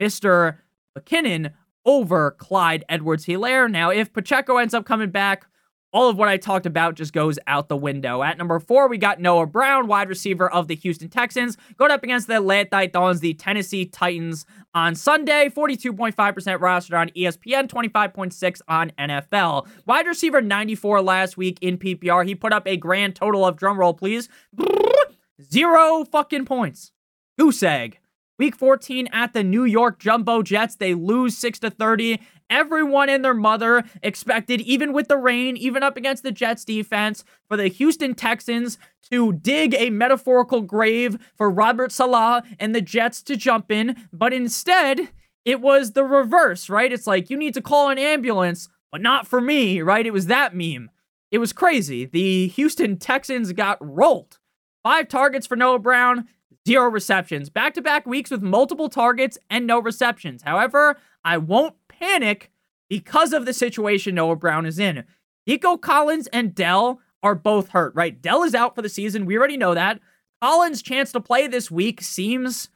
Mr. 0.00 0.58
McKinnon 0.98 1.52
over 1.84 2.32
Clyde 2.32 2.84
Edwards 2.88 3.26
Helaire. 3.26 3.70
Now, 3.70 3.90
if 3.90 4.12
Pacheco 4.12 4.56
ends 4.56 4.74
up 4.74 4.84
coming 4.84 5.10
back, 5.10 5.46
all 5.92 6.08
of 6.08 6.16
what 6.16 6.28
I 6.28 6.36
talked 6.36 6.66
about 6.66 6.94
just 6.94 7.12
goes 7.12 7.38
out 7.46 7.68
the 7.68 7.76
window. 7.76 8.22
At 8.22 8.38
number 8.38 8.58
four, 8.58 8.88
we 8.88 8.98
got 8.98 9.20
Noah 9.20 9.46
Brown, 9.46 9.86
wide 9.86 10.08
receiver 10.08 10.50
of 10.50 10.68
the 10.68 10.74
Houston 10.74 11.08
Texans, 11.08 11.56
going 11.76 11.90
up 11.90 12.02
against 12.02 12.26
the 12.26 12.36
Atlanta 12.36 12.70
Titans, 12.70 13.20
the 13.20 13.34
Tennessee 13.34 13.84
Titans 13.84 14.46
on 14.74 14.94
Sunday. 14.94 15.48
42.5% 15.48 16.14
rostered 16.14 16.98
on 16.98 17.10
ESPN, 17.10 17.68
25.6 17.68 18.60
on 18.68 18.90
NFL. 18.98 19.68
Wide 19.86 20.06
receiver 20.06 20.40
94 20.40 21.02
last 21.02 21.36
week 21.36 21.58
in 21.60 21.78
PPR. 21.78 22.26
He 22.26 22.34
put 22.34 22.52
up 22.52 22.66
a 22.66 22.76
grand 22.76 23.14
total 23.14 23.44
of 23.44 23.56
drumroll, 23.56 23.96
please. 23.96 24.28
Zero 25.42 26.04
fucking 26.04 26.46
points. 26.46 26.92
Goose 27.38 27.62
egg. 27.62 27.98
Week 28.42 28.56
14 28.56 29.06
at 29.12 29.34
the 29.34 29.44
New 29.44 29.62
York 29.62 30.00
Jumbo 30.00 30.42
Jets, 30.42 30.74
they 30.74 30.94
lose 30.94 31.38
6 31.38 31.60
to 31.60 31.70
30 31.70 32.18
everyone 32.50 33.08
and 33.08 33.24
their 33.24 33.34
mother 33.34 33.84
expected, 34.02 34.60
even 34.62 34.92
with 34.92 35.06
the 35.06 35.16
rain, 35.16 35.56
even 35.56 35.84
up 35.84 35.96
against 35.96 36.24
the 36.24 36.32
Jets 36.32 36.64
defense, 36.64 37.22
for 37.46 37.56
the 37.56 37.68
Houston 37.68 38.16
Texans 38.16 38.78
to 39.12 39.32
dig 39.32 39.74
a 39.74 39.90
metaphorical 39.90 40.60
grave 40.60 41.18
for 41.36 41.48
Robert 41.48 41.92
Saleh 41.92 42.42
and 42.58 42.74
the 42.74 42.80
Jets 42.80 43.22
to 43.22 43.36
jump 43.36 43.70
in. 43.70 44.08
But 44.12 44.32
instead, 44.32 45.10
it 45.44 45.60
was 45.60 45.92
the 45.92 46.02
reverse, 46.02 46.68
right? 46.68 46.92
It's 46.92 47.06
like 47.06 47.30
you 47.30 47.36
need 47.36 47.54
to 47.54 47.62
call 47.62 47.90
an 47.90 47.98
ambulance, 47.98 48.68
but 48.90 49.00
not 49.00 49.24
for 49.24 49.40
me, 49.40 49.82
right? 49.82 50.04
It 50.04 50.12
was 50.12 50.26
that 50.26 50.52
meme. 50.52 50.90
It 51.30 51.38
was 51.38 51.52
crazy. 51.52 52.06
The 52.06 52.48
Houston 52.48 52.96
Texans 52.96 53.52
got 53.52 53.78
rolled. 53.80 54.40
Five 54.82 55.06
targets 55.06 55.46
for 55.46 55.54
Noah 55.54 55.78
Brown, 55.78 56.26
zero 56.66 56.88
receptions. 56.88 57.50
Back 57.50 57.74
to 57.74 57.82
back 57.82 58.06
weeks 58.06 58.30
with 58.30 58.42
multiple 58.42 58.88
targets 58.88 59.38
and 59.50 59.66
no 59.66 59.80
receptions. 59.80 60.42
However, 60.42 60.98
I 61.24 61.38
won't 61.38 61.74
panic 61.88 62.50
because 62.88 63.32
of 63.32 63.46
the 63.46 63.52
situation 63.52 64.14
Noah 64.14 64.36
Brown 64.36 64.66
is 64.66 64.78
in. 64.78 65.04
Nico 65.46 65.76
Collins 65.76 66.26
and 66.28 66.54
Dell 66.54 67.00
are 67.22 67.34
both 67.34 67.68
hurt, 67.68 67.94
right? 67.94 68.20
Dell 68.20 68.42
is 68.42 68.54
out 68.54 68.74
for 68.74 68.82
the 68.82 68.88
season. 68.88 69.26
We 69.26 69.36
already 69.36 69.56
know 69.56 69.74
that. 69.74 70.00
Collins' 70.42 70.82
chance 70.82 71.12
to 71.12 71.20
play 71.20 71.46
this 71.46 71.70
week 71.70 72.02
seems 72.02 72.68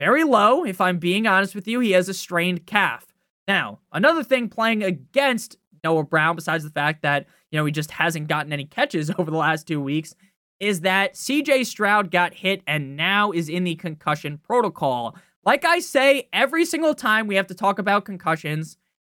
very 0.00 0.24
low, 0.24 0.64
if 0.64 0.80
I'm 0.80 0.98
being 0.98 1.26
honest 1.26 1.54
with 1.54 1.68
you. 1.68 1.80
He 1.80 1.92
has 1.92 2.08
a 2.08 2.14
strained 2.14 2.66
calf. 2.66 3.06
Now, 3.46 3.80
another 3.92 4.24
thing 4.24 4.48
playing 4.48 4.82
against 4.82 5.56
Noah 5.84 6.04
Brown, 6.04 6.36
besides 6.36 6.64
the 6.64 6.70
fact 6.70 7.02
that, 7.02 7.26
you 7.50 7.58
know, 7.58 7.64
he 7.64 7.72
just 7.72 7.92
hasn't 7.92 8.28
gotten 8.28 8.52
any 8.52 8.64
catches 8.64 9.10
over 9.18 9.30
the 9.30 9.36
last 9.36 9.66
two 9.66 9.80
weeks, 9.80 10.14
is 10.62 10.82
that 10.82 11.14
CJ 11.14 11.66
Stroud 11.66 12.12
got 12.12 12.32
hit 12.32 12.62
and 12.68 12.96
now 12.96 13.32
is 13.32 13.48
in 13.48 13.64
the 13.64 13.74
concussion 13.74 14.38
protocol. 14.38 15.16
Like 15.44 15.64
I 15.64 15.80
say, 15.80 16.28
every 16.32 16.64
single 16.64 16.94
time 16.94 17.26
we 17.26 17.34
have 17.34 17.48
to 17.48 17.54
talk 17.54 17.80
about 17.80 18.04
concussions, 18.04 18.76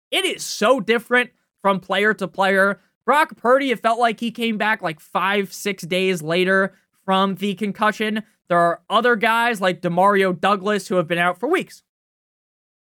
it 0.10 0.26
is 0.26 0.44
so 0.44 0.80
different 0.80 1.30
from 1.62 1.80
player 1.80 2.16
to 2.16 2.28
player. 2.28 2.82
Brock 3.06 3.38
Purdy, 3.38 3.70
it 3.70 3.80
felt 3.80 4.00
like 4.00 4.20
he 4.20 4.32
came 4.32 4.58
back 4.58 4.82
like 4.82 5.00
five, 5.00 5.54
six 5.54 5.84
days 5.84 6.24
later 6.24 6.74
from 7.06 7.36
the 7.36 7.54
concussion. 7.54 8.24
There 8.48 8.58
are 8.58 8.82
other 8.90 9.16
guys 9.16 9.62
like 9.62 9.82
Demario 9.82 10.38
Douglas 10.38 10.88
who 10.88 10.96
have 10.96 11.08
been 11.08 11.20
out 11.20 11.40
for 11.40 11.48
weeks. 11.48 11.84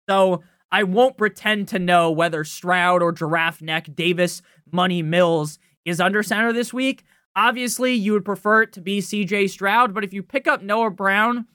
So 0.10 0.42
I 0.72 0.84
won't 0.84 1.18
pretend 1.18 1.68
to 1.70 1.80
know 1.80 2.12
whether 2.12 2.46
Stroud 2.46 3.04
or 3.04 3.12
Giraffe 3.12 3.62
Neck 3.62 3.94
Davis 3.94 4.42
Money 4.72 5.02
Mills 5.02 5.60
is 5.84 6.00
under 6.00 6.24
center 6.24 6.54
this 6.54 6.74
week. 6.74 7.04
Obviously, 7.38 7.94
you 7.94 8.14
would 8.14 8.26
prefer 8.26 8.64
it 8.64 8.74
to 8.74 8.82
be 8.82 9.00
CJ 9.00 9.52
Stroud, 9.52 9.94
but 9.94 10.04
if 10.04 10.12
you 10.12 10.24
pick 10.24 10.48
up 10.48 10.64
Noah 10.64 10.90
Brown, 10.90 11.46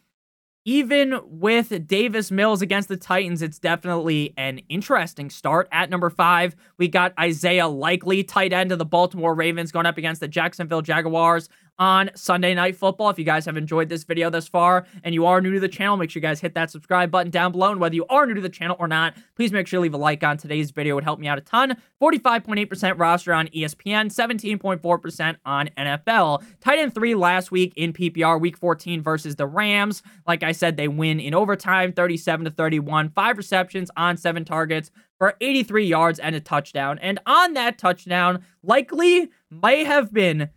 even 0.65 1.19
with 1.25 1.89
Davis 1.89 2.31
Mills 2.31 2.63
against 2.63 2.89
the 2.89 2.97
Titans, 2.97 3.43
it's 3.43 3.59
definitely 3.59 4.33
an 4.37 4.59
interesting 4.69 5.29
start. 5.29 5.69
At 5.73 5.91
number 5.91 6.09
five, 6.09 6.55
we 6.79 6.87
got 6.87 7.13
Isaiah 7.19 7.67
Likely, 7.67 8.23
tight 8.23 8.53
end 8.53 8.71
of 8.71 8.79
the 8.79 8.85
Baltimore 8.85 9.35
Ravens, 9.35 9.73
going 9.73 9.87
up 9.87 9.99
against 9.99 10.21
the 10.21 10.29
Jacksonville 10.29 10.83
Jaguars 10.83 11.49
on 11.79 12.11
Sunday 12.15 12.55
Night 12.55 12.77
Football. 12.77 13.11
If 13.11 13.19
you 13.19 13.25
guys 13.25 13.47
have 13.47 13.57
enjoyed 13.57 13.89
this 13.89 14.05
video 14.05 14.31
thus 14.31 14.49
far 14.49 14.87
and 15.03 15.15
you 15.15 15.27
are 15.27 15.41
new 15.41 15.53
to 15.53 15.61
the 15.61 15.69
channel, 15.69 15.97
make 15.97 16.11
sure 16.11 16.21
you 16.21 16.29
guys 16.29 16.41
hit 16.41 16.55
that 16.55 16.71
subscribe 16.71 17.11
button 17.11 17.31
down 17.31 17.53
below. 17.53 17.71
And 17.71 17.81
whether 17.81 17.95
you 17.95 18.07
are 18.09 18.27
new 18.27 18.35
to 18.35 18.41
the 18.41 18.49
channel 18.49 18.77
or 18.79 18.89
not, 18.89 19.15
please 19.37 19.53
make 19.53 19.67
sure 19.67 19.79
to 19.79 19.83
leave 19.83 19.95
a 19.95 19.99
like 19.99 20.23
on 20.23 20.37
today's 20.37 20.71
video. 20.71 20.95
It 20.95 20.97
would 20.97 21.05
help 21.05 21.21
me 21.21 21.29
out 21.29 21.39
a 21.39 21.43
ton. 21.43 21.77
45.8% 22.01 22.99
roster 22.99 23.33
on 23.33 23.49
ESPN, 23.49 24.13
17.4% 24.13 25.37
on 25.45 25.71
NFL. 25.77 26.45
Tight 26.61 26.79
end 26.79 26.95
three 26.95 27.15
last 27.15 27.51
week 27.51 27.73
in 27.77 27.93
PPR, 27.93 28.41
week 28.41 28.57
14 28.57 29.03
versus 29.03 29.37
the 29.37 29.47
Rams. 29.47 30.03
Like 30.27 30.43
I 30.43 30.53
said, 30.53 30.77
they 30.77 30.89
win 30.89 31.21
in 31.21 31.35
overtime, 31.35 31.93
37 31.93 32.45
to 32.45 32.51
31, 32.51 33.11
five 33.11 33.37
receptions 33.37 33.91
on 33.97 34.17
seven 34.17 34.45
targets 34.45 34.91
for 35.19 35.35
83 35.41 35.87
yards 35.87 36.19
and 36.19 36.35
a 36.35 36.41
touchdown. 36.41 36.99
And 36.99 37.21
on 37.27 37.55
that 37.55 37.79
touchdown, 37.79 38.45
likely 38.63 39.31
may 39.51 39.85
have 39.85 40.13
been 40.13 40.51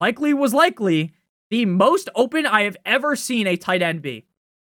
likely 0.00 0.34
was 0.34 0.54
likely 0.54 1.12
the 1.50 1.64
most 1.64 2.08
open 2.14 2.46
I 2.46 2.62
have 2.62 2.76
ever 2.84 3.16
seen 3.16 3.46
a 3.46 3.56
tight 3.56 3.82
end 3.82 4.02
be, 4.02 4.26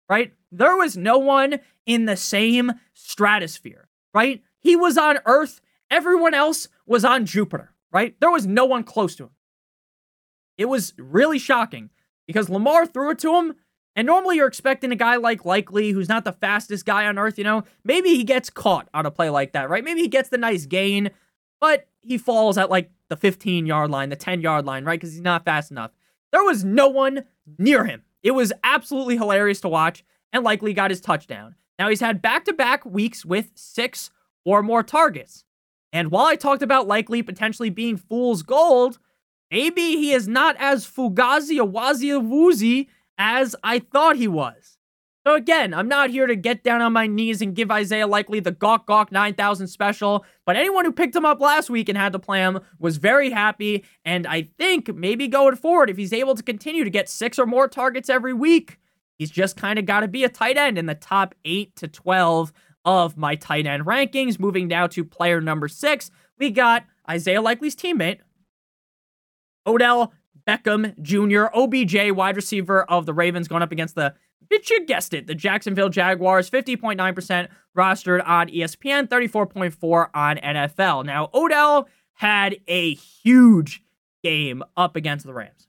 right? 0.10 0.34
There 0.52 0.76
was 0.76 0.98
no 0.98 1.18
one 1.18 1.60
in 1.86 2.06
the 2.06 2.18
same 2.18 2.74
stratosphere, 2.94 3.88
right? 4.14 4.42
He 4.60 4.76
was 4.76 4.98
on 4.98 5.20
Earth, 5.26 5.62
everyone 5.90 6.34
else 6.34 6.68
was 6.86 7.06
on 7.06 7.26
Jupiter, 7.26 7.74
right? 7.92 8.16
There 8.20 8.32
was 8.32 8.46
no 8.46 8.66
one 8.66 8.84
close 8.84 9.16
to 9.16 9.24
him. 9.26 9.30
It 10.58 10.66
was 10.66 10.94
really 10.98 11.40
shocking 11.40 11.90
because 12.26 12.50
Lamar 12.50 12.86
threw 12.86 13.12
it 13.12 13.20
to 13.20 13.36
him. 13.36 13.56
And 13.96 14.06
normally 14.06 14.36
you're 14.36 14.48
expecting 14.48 14.92
a 14.92 14.96
guy 14.96 15.16
like 15.16 15.44
Likely, 15.44 15.90
who's 15.90 16.10
not 16.10 16.24
the 16.24 16.32
fastest 16.32 16.86
guy 16.86 17.08
on 17.08 17.18
earth, 17.18 17.40
you 17.40 17.44
know, 17.44 17.64
maybe 17.84 18.10
he 18.10 18.24
gets 18.24 18.50
caught 18.50 18.88
on 18.94 19.08
a 19.08 19.12
play 19.12 19.32
like 19.32 19.54
that, 19.54 19.70
right? 19.70 19.84
Maybe 19.84 20.02
he 20.02 20.08
gets 20.08 20.30
the 20.30 20.38
nice 20.38 20.68
gain, 20.68 21.10
but 21.60 21.88
he 22.02 22.20
falls 22.20 22.60
at 22.60 22.70
like 22.70 22.92
the 23.10 23.18
15 23.18 23.66
yard 23.66 23.92
line, 23.92 24.10
the 24.10 24.16
10 24.16 24.42
yard 24.42 24.66
line, 24.66 24.86
right? 24.86 25.00
Because 25.00 25.14
he's 25.14 25.22
not 25.22 25.46
fast 25.46 25.72
enough. 25.72 25.92
There 26.32 26.44
was 26.44 26.64
no 26.64 26.88
one 26.88 27.24
near 27.58 27.86
him. 27.86 28.04
It 28.24 28.32
was 28.32 28.52
absolutely 28.64 29.18
hilarious 29.18 29.62
to 29.62 29.70
watch 29.70 30.04
and 30.34 30.44
likely 30.44 30.74
got 30.74 30.92
his 30.92 31.02
touchdown. 31.02 31.56
Now 31.80 31.90
he's 31.90 32.02
had 32.02 32.22
back 32.22 32.46
to 32.46 32.54
back 32.54 32.86
weeks 32.86 33.26
with 33.26 33.52
six 33.56 34.10
or 34.46 34.64
more 34.64 34.84
targets. 34.84 35.46
And 35.94 36.12
while 36.12 36.26
I 36.26 36.36
talked 36.36 36.62
about 36.62 36.88
likely 36.88 37.22
potentially 37.24 37.70
being 37.70 37.98
fool's 37.98 38.44
gold, 38.44 39.00
maybe 39.52 39.82
he 39.82 40.12
is 40.12 40.28
not 40.28 40.56
as 40.60 40.86
fugazi 40.86 41.58
awazi 41.60 42.22
woozy 42.22 42.90
as 43.18 43.56
I 43.64 43.80
thought 43.80 44.18
he 44.18 44.28
was. 44.28 44.77
So 45.28 45.36
again, 45.36 45.74
I'm 45.74 45.90
not 45.90 46.10
here 46.10 46.26
to 46.26 46.38
get 46.38 46.64
down 46.64 46.82
on 46.82 46.94
my 46.94 47.06
knees 47.06 47.42
and 47.42 47.54
give 47.54 47.70
Isaiah 47.70 48.08
Likely 48.08 48.40
the 48.40 48.54
Gawk 48.54 48.88
Gawk 48.88 49.12
9000 49.12 49.68
special, 49.68 50.26
but 50.46 50.56
anyone 50.56 50.86
who 50.86 50.94
picked 50.94 51.14
him 51.14 51.26
up 51.26 51.42
last 51.42 51.70
week 51.70 51.90
and 51.90 51.98
had 51.98 52.14
to 52.14 52.20
play 52.20 52.40
him 52.40 52.62
was 52.80 52.96
very 52.96 53.30
happy, 53.30 53.84
and 54.06 54.26
I 54.26 54.44
think 54.58 54.96
maybe 54.96 55.28
going 55.28 55.58
forward, 55.58 55.90
if 55.90 55.98
he's 55.98 56.14
able 56.14 56.34
to 56.36 56.42
continue 56.42 56.86
to 56.86 56.90
get 56.90 57.10
six 57.10 57.38
or 57.38 57.46
more 57.46 57.68
targets 57.68 58.10
every 58.10 58.32
week, 58.32 58.80
he's 59.18 59.30
just 59.30 59.58
kind 59.58 59.78
of 59.78 59.86
got 59.86 60.00
to 60.00 60.08
be 60.08 60.24
a 60.24 60.30
tight 60.30 60.56
end 60.56 60.78
in 60.78 60.86
the 60.86 60.96
top 60.96 61.36
8 61.44 61.76
to 61.76 61.90
12 61.90 62.54
of 62.86 63.18
my 63.18 63.36
tight 63.36 63.68
end 63.68 63.86
rankings. 63.86 64.40
Moving 64.40 64.70
now 64.70 64.88
to 64.88 65.04
player 65.04 65.42
number 65.42 65.68
6, 65.68 66.10
we 66.40 66.52
got 66.52 66.86
Isaiah 67.10 67.42
Likely's 67.42 67.76
teammate, 67.76 68.20
Odell 69.68 70.14
Beckham 70.48 70.98
Jr., 71.02 71.54
OBJ, 71.54 72.12
wide 72.16 72.38
receiver 72.38 72.84
of 72.84 73.06
the 73.06 73.14
Ravens, 73.14 73.50
going 73.50 73.62
up 73.62 73.74
against 73.74 73.96
the 73.96 74.16
Bitch, 74.46 74.70
you 74.70 74.86
guessed 74.86 75.14
it. 75.14 75.28
The 75.28 75.36
Jacksonville 75.36 75.90
Jaguars, 75.90 76.50
50.9% 76.50 77.48
rostered 77.78 78.26
on 78.26 78.48
ESPN, 78.48 79.08
34.4 79.08 80.10
on 80.14 80.38
NFL. 80.38 81.06
Now, 81.06 81.30
Odell 81.34 81.90
had 82.14 82.58
a 82.68 82.94
huge 82.94 83.84
game 84.24 84.64
up 84.76 84.96
against 84.96 85.26
the 85.26 85.34
Rams. 85.34 85.68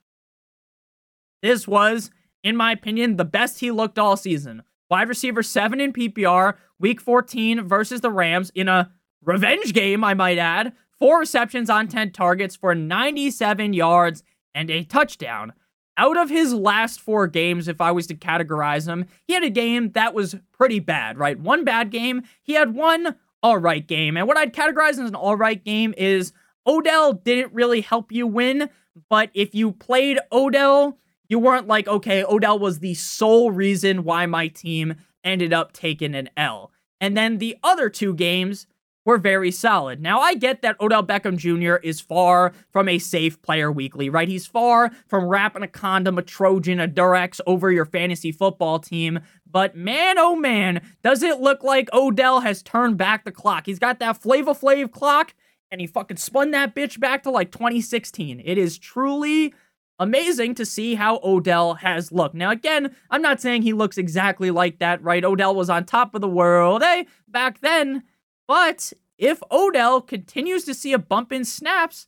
This 1.43 1.69
was, 1.69 2.11
in 2.43 2.57
my 2.57 2.73
opinion, 2.73 3.17
the 3.17 3.25
best 3.25 3.61
he 3.61 3.71
looked 3.71 3.99
all 3.99 4.17
season. 4.17 4.63
Wide 4.91 5.09
receiver 5.09 5.43
7 5.43 5.81
in 5.81 5.93
PPR, 5.93 6.55
week 6.79 7.01
14 7.01 7.67
versus 7.67 8.01
the 8.01 8.11
Rams 8.11 8.51
in 8.55 8.69
a 8.69 8.91
revenge 9.23 9.75
game, 9.75 10.03
I 10.03 10.15
might 10.15 10.39
add. 10.39 10.73
Four 10.99 11.21
receptions 11.21 11.71
on 11.71 11.89
10 11.89 12.13
targets 12.13 12.57
for 12.57 12.75
97 12.75 13.73
yards 13.73 14.23
and 14.55 14.71
a 14.71 14.85
touchdown 14.85 15.53
out 15.99 16.17
of 16.17 16.31
his 16.31 16.55
last 16.55 17.01
four 17.01 17.27
games, 17.27 17.69
if 17.69 17.81
I 17.81 17.91
was 17.91 18.07
to 18.07 18.15
categorize 18.15 18.87
them, 18.87 19.07
he 19.27 19.35
had 19.35 19.43
a 19.43 19.51
game 19.51 19.91
that 19.93 20.15
was 20.15 20.37
pretty 20.53 20.81
bad, 20.81 21.19
right? 21.19 21.39
One 21.39 21.65
bad 21.65 21.91
game. 21.91 22.23
He 22.43 22.55
had 22.55 22.75
one 22.75 23.17
all 23.43 23.59
right 23.59 23.87
game. 23.87 24.17
And 24.17 24.27
what 24.27 24.37
I'd 24.37 24.55
categorize 24.55 24.93
as 24.93 25.01
an 25.01 25.15
all 25.15 25.37
right 25.37 25.63
game 25.63 25.93
is 25.99 26.33
Odell 26.67 27.13
didn't 27.13 27.53
really 27.53 27.81
help 27.81 28.13
you 28.13 28.27
win, 28.27 28.71
but 29.11 29.31
if 29.35 29.55
you 29.55 29.73
played 29.73 30.19
Odell, 30.33 30.99
you 31.29 31.39
weren't 31.39 31.67
like, 31.67 31.89
okay, 31.89 32.25
Odell 32.25 32.59
was 32.59 32.79
the 32.79 32.95
sole 32.95 33.51
reason 33.51 34.05
why 34.05 34.27
my 34.27 34.49
team 34.49 34.95
ended 35.25 35.53
up 35.53 35.73
taking 35.73 36.15
an 36.15 36.31
L. 36.37 36.73
And 37.01 37.17
then 37.17 37.39
the 37.39 37.57
other 37.63 37.91
two 37.91 38.15
games, 38.15 38.67
were 39.09 39.17
very 39.17 39.51
solid. 39.51 40.03
Now, 40.03 40.21
I 40.21 40.35
get 40.35 40.61
that 40.61 40.79
Odell 40.83 41.03
Beckham 41.03 41.39
Jr. 41.39 41.77
is 41.77 41.99
far 41.99 42.53
from 42.71 42.91
a 42.91 42.99
safe 42.99 43.41
player 43.41 43.73
weekly, 43.73 44.11
right? 44.11 44.29
He's 44.29 44.47
far 44.47 44.91
from 45.07 45.25
wrapping 45.25 45.63
a 45.63 45.67
condom, 45.67 46.19
a 46.19 46.23
Trojan, 46.23 46.79
a 46.79 46.87
Durex 46.87 47.41
over 47.47 47.73
your 47.73 47.87
fantasy 47.87 48.33
football 48.33 48.79
team. 48.79 49.21
But 49.51 49.75
man, 49.75 50.19
oh 50.19 50.37
man, 50.37 50.83
does 51.03 51.23
it 51.23 51.41
look 51.41 51.65
like 51.65 51.89
Odell 51.95 52.41
has 52.41 52.63
turned 52.63 52.99
back 52.99 53.25
the 53.25 53.33
clock. 53.33 53.65
He's 53.65 53.79
got 53.79 53.99
that 54.01 54.21
Flava 54.21 54.53
Flav 54.53 54.93
clock, 54.93 55.33
and 55.71 55.81
he 55.81 55.87
fucking 55.87 56.19
spun 56.19 56.51
that 56.51 56.75
bitch 56.75 57.01
back 57.01 57.23
to 57.23 57.31
like 57.31 57.51
2016. 57.51 58.43
It 58.45 58.59
is 58.59 58.77
truly 58.77 59.55
amazing 59.99 60.55
to 60.57 60.67
see 60.67 60.97
how 60.97 61.19
Odell 61.25 61.77
has 61.77 62.13
looked. 62.13 62.35
Now, 62.35 62.51
again, 62.51 62.95
I'm 63.11 63.23
not 63.23 63.41
saying 63.41 63.63
he 63.63 63.73
looks 63.73 63.97
exactly 63.97 64.51
like 64.51 64.81
that, 64.81 65.03
right? 65.03 65.25
Odell 65.25 65.55
was 65.55 65.71
on 65.71 65.87
top 65.87 66.15
of 66.15 66.21
the 66.21 66.29
world, 66.29 66.83
hey, 66.83 67.07
back 67.27 67.63
then. 67.63 68.03
But 68.49 68.93
if 69.19 69.41
Odell 69.53 70.01
continues 70.01 70.65
to 70.65 70.75
see 70.75 70.93
a 70.93 70.99
bump 70.99 71.31
in 71.31 71.45
snaps, 71.45 72.07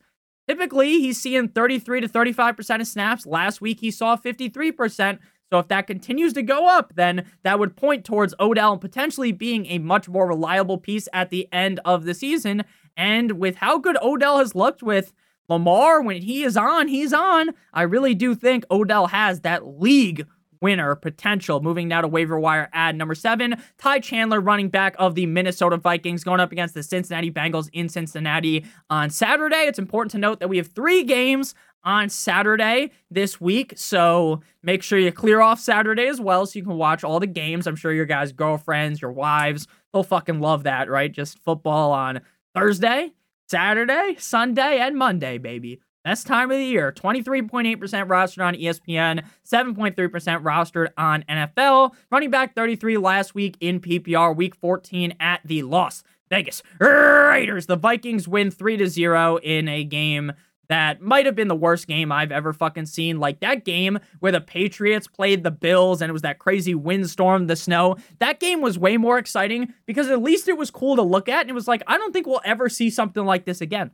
typically 0.49 1.01
he's 1.01 1.21
seeing 1.21 1.49
33 1.49 2.01
to 2.01 2.09
35% 2.09 2.81
of 2.81 2.87
snaps. 2.89 3.27
Last 3.27 3.61
week 3.61 3.79
he 3.81 3.91
saw 3.93 4.17
53%. 4.17 5.19
So 5.53 5.59
if 5.59 5.69
that 5.69 5.87
continues 5.87 6.33
to 6.35 6.43
go 6.43 6.67
up, 6.67 6.95
then 6.95 7.27
that 7.43 7.59
would 7.59 7.77
point 7.77 8.05
towards 8.05 8.35
Odell 8.41 8.79
potentially 8.79 9.33
being 9.33 9.67
a 9.67 9.79
much 9.79 10.09
more 10.09 10.29
reliable 10.29 10.79
piece 10.79 11.09
at 11.13 11.31
the 11.31 11.49
end 11.53 11.81
of 11.85 12.05
the 12.05 12.15
season. 12.15 12.65
And 12.97 13.33
with 13.33 13.57
how 13.57 13.79
good 13.79 13.99
Odell 14.01 14.39
has 14.39 14.55
looked 14.55 14.83
with 14.83 15.13
Lamar, 15.49 16.01
when 16.01 16.23
he 16.23 16.45
is 16.45 16.57
on, 16.57 16.87
he's 16.87 17.13
on. 17.13 17.51
I 17.75 17.83
really 17.83 18.15
do 18.15 18.37
think 18.37 18.65
Odell 18.71 19.09
has 19.09 19.41
that 19.41 19.81
league 19.81 20.27
winner 20.61 20.95
potential. 20.95 21.61
Moving 21.61 21.89
now 21.89 22.01
to 22.01 22.09
waiver 22.09 22.39
wire 22.39 22.69
ad 22.73 22.97
number 22.97 23.15
seven, 23.15 23.61
Ty 23.79 24.01
Chandler, 24.01 24.41
running 24.41 24.69
back 24.69 24.95
of 24.99 25.15
the 25.15 25.27
Minnesota 25.27 25.77
Vikings, 25.77 26.25
going 26.25 26.41
up 26.41 26.53
against 26.53 26.75
the 26.75 26.83
Cincinnati 26.83 27.31
Bengals 27.31 27.69
in 27.73 27.89
Cincinnati 27.89 28.65
on 28.89 29.11
Saturday. 29.11 29.67
It's 29.67 29.79
important 29.79 30.13
to 30.13 30.19
note 30.19 30.41
that 30.41 30.49
we 30.49 30.57
have 30.59 30.69
three 30.69 31.05
games 31.05 31.55
on 31.83 32.09
Saturday 32.09 32.91
this 33.11 33.41
week. 33.41 33.73
So 33.77 34.43
make 34.63 34.83
sure 34.83 34.99
you 34.99 35.13
clear 35.13 35.41
off 35.41 35.61
Saturday 35.61 36.07
as 36.07 36.21
well 36.21 36.45
so 36.47 36.59
you 36.59 36.65
can 36.65 36.77
watch 36.77 37.05
all 37.05 37.21
the 37.21 37.27
games. 37.27 37.67
I'm 37.67 37.77
sure 37.77 37.93
your 37.93 38.07
guys' 38.07 38.33
girlfriends, 38.33 39.01
your 39.01 39.13
wives, 39.13 39.67
they'll 39.93 40.03
fucking 40.03 40.41
love 40.41 40.65
that, 40.65 40.91
right? 40.91 41.11
Just 41.11 41.39
football 41.39 41.93
on 41.93 42.21
Thursday, 42.55 43.13
Saturday, 43.49 44.17
Sunday, 44.19 44.79
and 44.79 44.97
Monday, 44.97 45.39
baby. 45.39 45.81
Best 46.11 46.27
time 46.27 46.51
of 46.51 46.59
the 46.59 46.65
year. 46.65 46.91
23.8% 46.91 47.77
rostered 47.79 48.45
on 48.45 48.55
ESPN, 48.55 49.25
7.3% 49.49 49.95
rostered 50.43 50.89
on 50.99 51.23
NFL. 51.29 51.95
Running 52.11 52.33
back 52.33 52.57
33 52.57 52.97
last 52.97 53.33
week 53.33 53.57
in 53.61 53.79
PPR, 53.79 54.35
week 54.35 54.57
14 54.57 55.15
at 55.21 55.41
the 55.45 55.63
Las 55.63 56.03
Vegas 56.29 56.65
Raiders. 56.81 57.67
The 57.67 57.77
Vikings 57.77 58.27
win 58.27 58.51
3 58.51 58.79
to 58.79 58.89
0 58.89 59.37
in 59.37 59.69
a 59.69 59.85
game 59.85 60.33
that 60.69 61.01
might 61.01 61.27
have 61.27 61.37
been 61.37 61.47
the 61.47 61.55
worst 61.55 61.87
game 61.87 62.11
I've 62.11 62.33
ever 62.33 62.53
fucking 62.53 62.87
seen. 62.87 63.21
Like 63.21 63.39
that 63.39 63.65
game 63.65 64.01
where 64.19 64.33
the 64.33 64.41
Patriots 64.41 65.07
played 65.07 65.45
the 65.45 65.53
Bills 65.53 66.03
and 66.03 66.11
it 66.11 66.13
was 66.13 66.23
that 66.23 66.41
crazy 66.41 66.75
windstorm, 66.75 67.47
the 67.47 67.55
snow. 67.55 67.99
That 68.19 68.41
game 68.41 68.63
was 68.63 68.77
way 68.77 68.97
more 68.97 69.19
exciting 69.19 69.75
because 69.87 70.09
at 70.09 70.21
least 70.21 70.49
it 70.49 70.59
was 70.59 70.73
cool 70.73 70.97
to 70.97 71.03
look 71.03 71.29
at. 71.29 71.43
And 71.43 71.51
it 71.51 71.55
was 71.55 71.69
like, 71.69 71.85
I 71.87 71.97
don't 71.99 72.13
think 72.13 72.27
we'll 72.27 72.41
ever 72.45 72.69
see 72.69 72.91
something 72.91 73.25
like 73.25 73.45
this 73.45 73.61
again. 73.61 73.93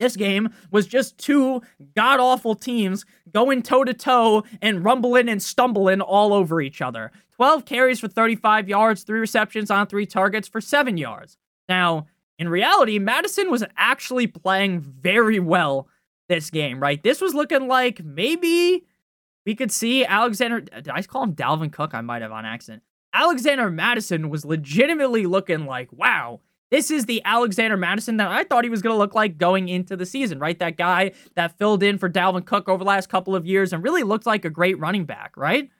This 0.00 0.16
game 0.16 0.48
was 0.72 0.86
just 0.86 1.18
two 1.18 1.62
god 1.94 2.18
awful 2.18 2.56
teams 2.56 3.04
going 3.32 3.62
toe 3.62 3.84
to 3.84 3.94
toe 3.94 4.42
and 4.60 4.84
rumbling 4.84 5.28
and 5.28 5.40
stumbling 5.40 6.00
all 6.00 6.32
over 6.32 6.60
each 6.60 6.82
other. 6.82 7.12
12 7.36 7.64
carries 7.64 8.00
for 8.00 8.08
35 8.08 8.68
yards, 8.68 9.02
three 9.02 9.20
receptions 9.20 9.70
on 9.70 9.86
three 9.86 10.06
targets 10.06 10.48
for 10.48 10.60
seven 10.60 10.96
yards. 10.96 11.36
Now, 11.68 12.06
in 12.38 12.48
reality, 12.48 12.98
Mattison 12.98 13.50
was 13.50 13.62
actually 13.76 14.26
playing 14.26 14.80
very 14.80 15.38
well 15.38 15.86
this 16.28 16.48
game, 16.48 16.80
right? 16.80 17.02
This 17.02 17.20
was 17.20 17.34
looking 17.34 17.68
like 17.68 18.02
maybe 18.02 18.86
we 19.44 19.54
could 19.54 19.70
see 19.70 20.04
Alexander. 20.04 20.60
Did 20.60 20.88
I 20.88 21.02
call 21.02 21.24
him 21.24 21.34
Dalvin 21.34 21.72
Cook? 21.72 21.94
I 21.94 22.00
might 22.00 22.22
have 22.22 22.32
on 22.32 22.46
accident. 22.46 22.82
Alexander 23.12 23.70
Mattison 23.70 24.30
was 24.30 24.44
legitimately 24.44 25.26
looking 25.26 25.66
like, 25.66 25.92
wow, 25.92 26.40
this 26.70 26.90
is 26.90 27.06
the 27.06 27.20
Alexander 27.24 27.76
Mattison 27.76 28.16
that 28.18 28.28
I 28.28 28.44
thought 28.44 28.64
he 28.64 28.70
was 28.70 28.82
going 28.82 28.94
to 28.94 28.98
look 28.98 29.14
like 29.14 29.38
going 29.38 29.68
into 29.68 29.96
the 29.96 30.06
season, 30.06 30.38
right? 30.38 30.58
That 30.58 30.76
guy 30.76 31.12
that 31.34 31.58
filled 31.58 31.82
in 31.82 31.98
for 31.98 32.08
Dalvin 32.08 32.44
Cook 32.44 32.68
over 32.68 32.78
the 32.78 32.88
last 32.88 33.08
couple 33.08 33.34
of 33.34 33.46
years 33.46 33.72
and 33.72 33.82
really 33.82 34.02
looked 34.02 34.26
like 34.26 34.44
a 34.44 34.50
great 34.50 34.78
running 34.78 35.04
back, 35.04 35.36
right? 35.36 35.70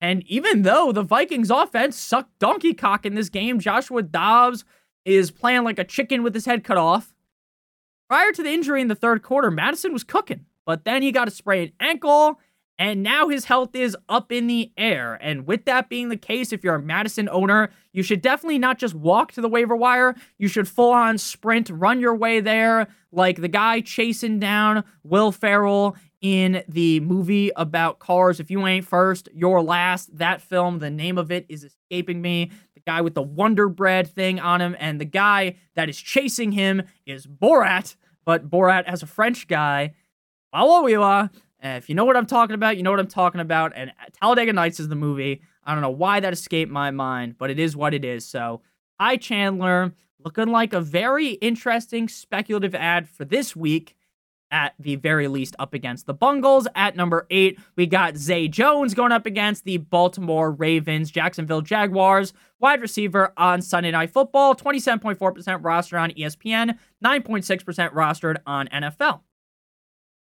And 0.00 0.22
even 0.26 0.62
though 0.62 0.92
the 0.92 1.02
Vikings 1.02 1.50
offense 1.50 1.96
sucked 1.96 2.38
donkey 2.38 2.74
cock 2.74 3.06
in 3.06 3.14
this 3.14 3.28
game, 3.28 3.58
Joshua 3.58 4.02
Dobbs 4.02 4.64
is 5.04 5.30
playing 5.30 5.64
like 5.64 5.78
a 5.78 5.84
chicken 5.84 6.22
with 6.22 6.34
his 6.34 6.46
head 6.46 6.64
cut 6.64 6.76
off. 6.76 7.14
Prior 8.08 8.30
to 8.32 8.42
the 8.42 8.50
injury 8.50 8.80
in 8.80 8.88
the 8.88 8.94
third 8.94 9.22
quarter, 9.22 9.50
Mattison 9.50 9.92
was 9.92 10.04
cooking, 10.04 10.46
but 10.64 10.84
then 10.84 11.02
he 11.02 11.10
got 11.10 11.28
a 11.28 11.30
sprained 11.32 11.72
ankle, 11.80 12.38
and 12.78 13.02
now 13.02 13.28
his 13.28 13.46
health 13.46 13.74
is 13.74 13.96
up 14.08 14.30
in 14.30 14.46
the 14.46 14.70
air. 14.76 15.18
And 15.22 15.46
with 15.46 15.64
that 15.64 15.88
being 15.88 16.10
the 16.10 16.16
case, 16.16 16.52
if 16.52 16.62
you're 16.62 16.74
a 16.74 16.82
Mattison 16.82 17.28
owner, 17.30 17.70
you 17.92 18.02
should 18.02 18.20
definitely 18.20 18.58
not 18.58 18.78
just 18.78 18.94
walk 18.94 19.32
to 19.32 19.40
the 19.40 19.48
waiver 19.48 19.74
wire. 19.74 20.14
You 20.38 20.48
should 20.48 20.68
full 20.68 20.92
on 20.92 21.16
sprint, 21.16 21.70
run 21.70 22.00
your 22.00 22.14
way 22.14 22.40
there, 22.40 22.88
like 23.12 23.40
the 23.40 23.48
guy 23.48 23.80
chasing 23.80 24.38
down 24.38 24.84
Will 25.02 25.32
Ferrell 25.32 25.96
in 26.20 26.62
the 26.68 27.00
movie 27.00 27.50
about 27.56 27.98
cars. 27.98 28.40
If 28.40 28.50
you 28.50 28.66
ain't 28.66 28.86
first, 28.86 29.28
you're 29.32 29.62
last. 29.62 30.16
That 30.18 30.42
film, 30.42 30.78
the 30.78 30.90
name 30.90 31.16
of 31.16 31.30
it 31.32 31.46
is 31.48 31.64
escaping 31.64 32.20
me 32.20 32.50
The 32.74 32.80
guy 32.86 33.00
with 33.00 33.14
the 33.14 33.22
Wonder 33.22 33.68
Bread 33.68 34.06
thing 34.06 34.38
on 34.38 34.60
him, 34.60 34.76
and 34.78 35.00
the 35.00 35.06
guy 35.06 35.56
that 35.76 35.88
is 35.88 35.98
chasing 35.98 36.52
him 36.52 36.82
is 37.06 37.26
Borat, 37.26 37.96
but 38.26 38.50
Borat 38.50 38.84
as 38.84 39.02
a 39.02 39.06
French 39.06 39.48
guy. 39.48 39.94
are. 40.52 41.30
Uh, 41.64 41.68
if 41.68 41.88
you 41.88 41.94
know 41.94 42.04
what 42.04 42.16
I'm 42.16 42.26
talking 42.26 42.54
about, 42.54 42.76
you 42.76 42.82
know 42.82 42.90
what 42.90 43.00
I'm 43.00 43.06
talking 43.06 43.40
about. 43.40 43.72
And 43.74 43.92
Talladega 44.20 44.52
Nights 44.52 44.78
is 44.80 44.88
the 44.88 44.94
movie. 44.94 45.42
I 45.64 45.72
don't 45.72 45.82
know 45.82 45.90
why 45.90 46.20
that 46.20 46.32
escaped 46.32 46.70
my 46.70 46.90
mind, 46.90 47.36
but 47.38 47.50
it 47.50 47.58
is 47.58 47.76
what 47.76 47.94
it 47.94 48.04
is. 48.04 48.26
So, 48.26 48.62
Ty 49.00 49.16
Chandler 49.16 49.92
looking 50.24 50.48
like 50.48 50.72
a 50.72 50.80
very 50.80 51.30
interesting 51.30 52.08
speculative 52.08 52.74
ad 52.74 53.08
for 53.08 53.24
this 53.24 53.54
week 53.54 53.96
at 54.50 54.74
the 54.78 54.96
very 54.96 55.28
least 55.28 55.56
up 55.58 55.74
against 55.74 56.06
the 56.06 56.14
Bungles. 56.14 56.68
At 56.74 56.96
number 56.96 57.26
eight, 57.30 57.58
we 57.74 57.86
got 57.86 58.16
Zay 58.16 58.48
Jones 58.48 58.94
going 58.94 59.12
up 59.12 59.26
against 59.26 59.64
the 59.64 59.78
Baltimore 59.78 60.52
Ravens, 60.52 61.10
Jacksonville 61.10 61.62
Jaguars, 61.62 62.32
wide 62.60 62.80
receiver 62.80 63.32
on 63.36 63.60
Sunday 63.60 63.90
Night 63.90 64.10
Football, 64.10 64.54
27.4% 64.54 65.64
roster 65.64 65.98
on 65.98 66.10
ESPN, 66.10 66.78
9.6% 67.04 67.92
rostered 67.92 68.36
on 68.46 68.68
NFL. 68.68 69.20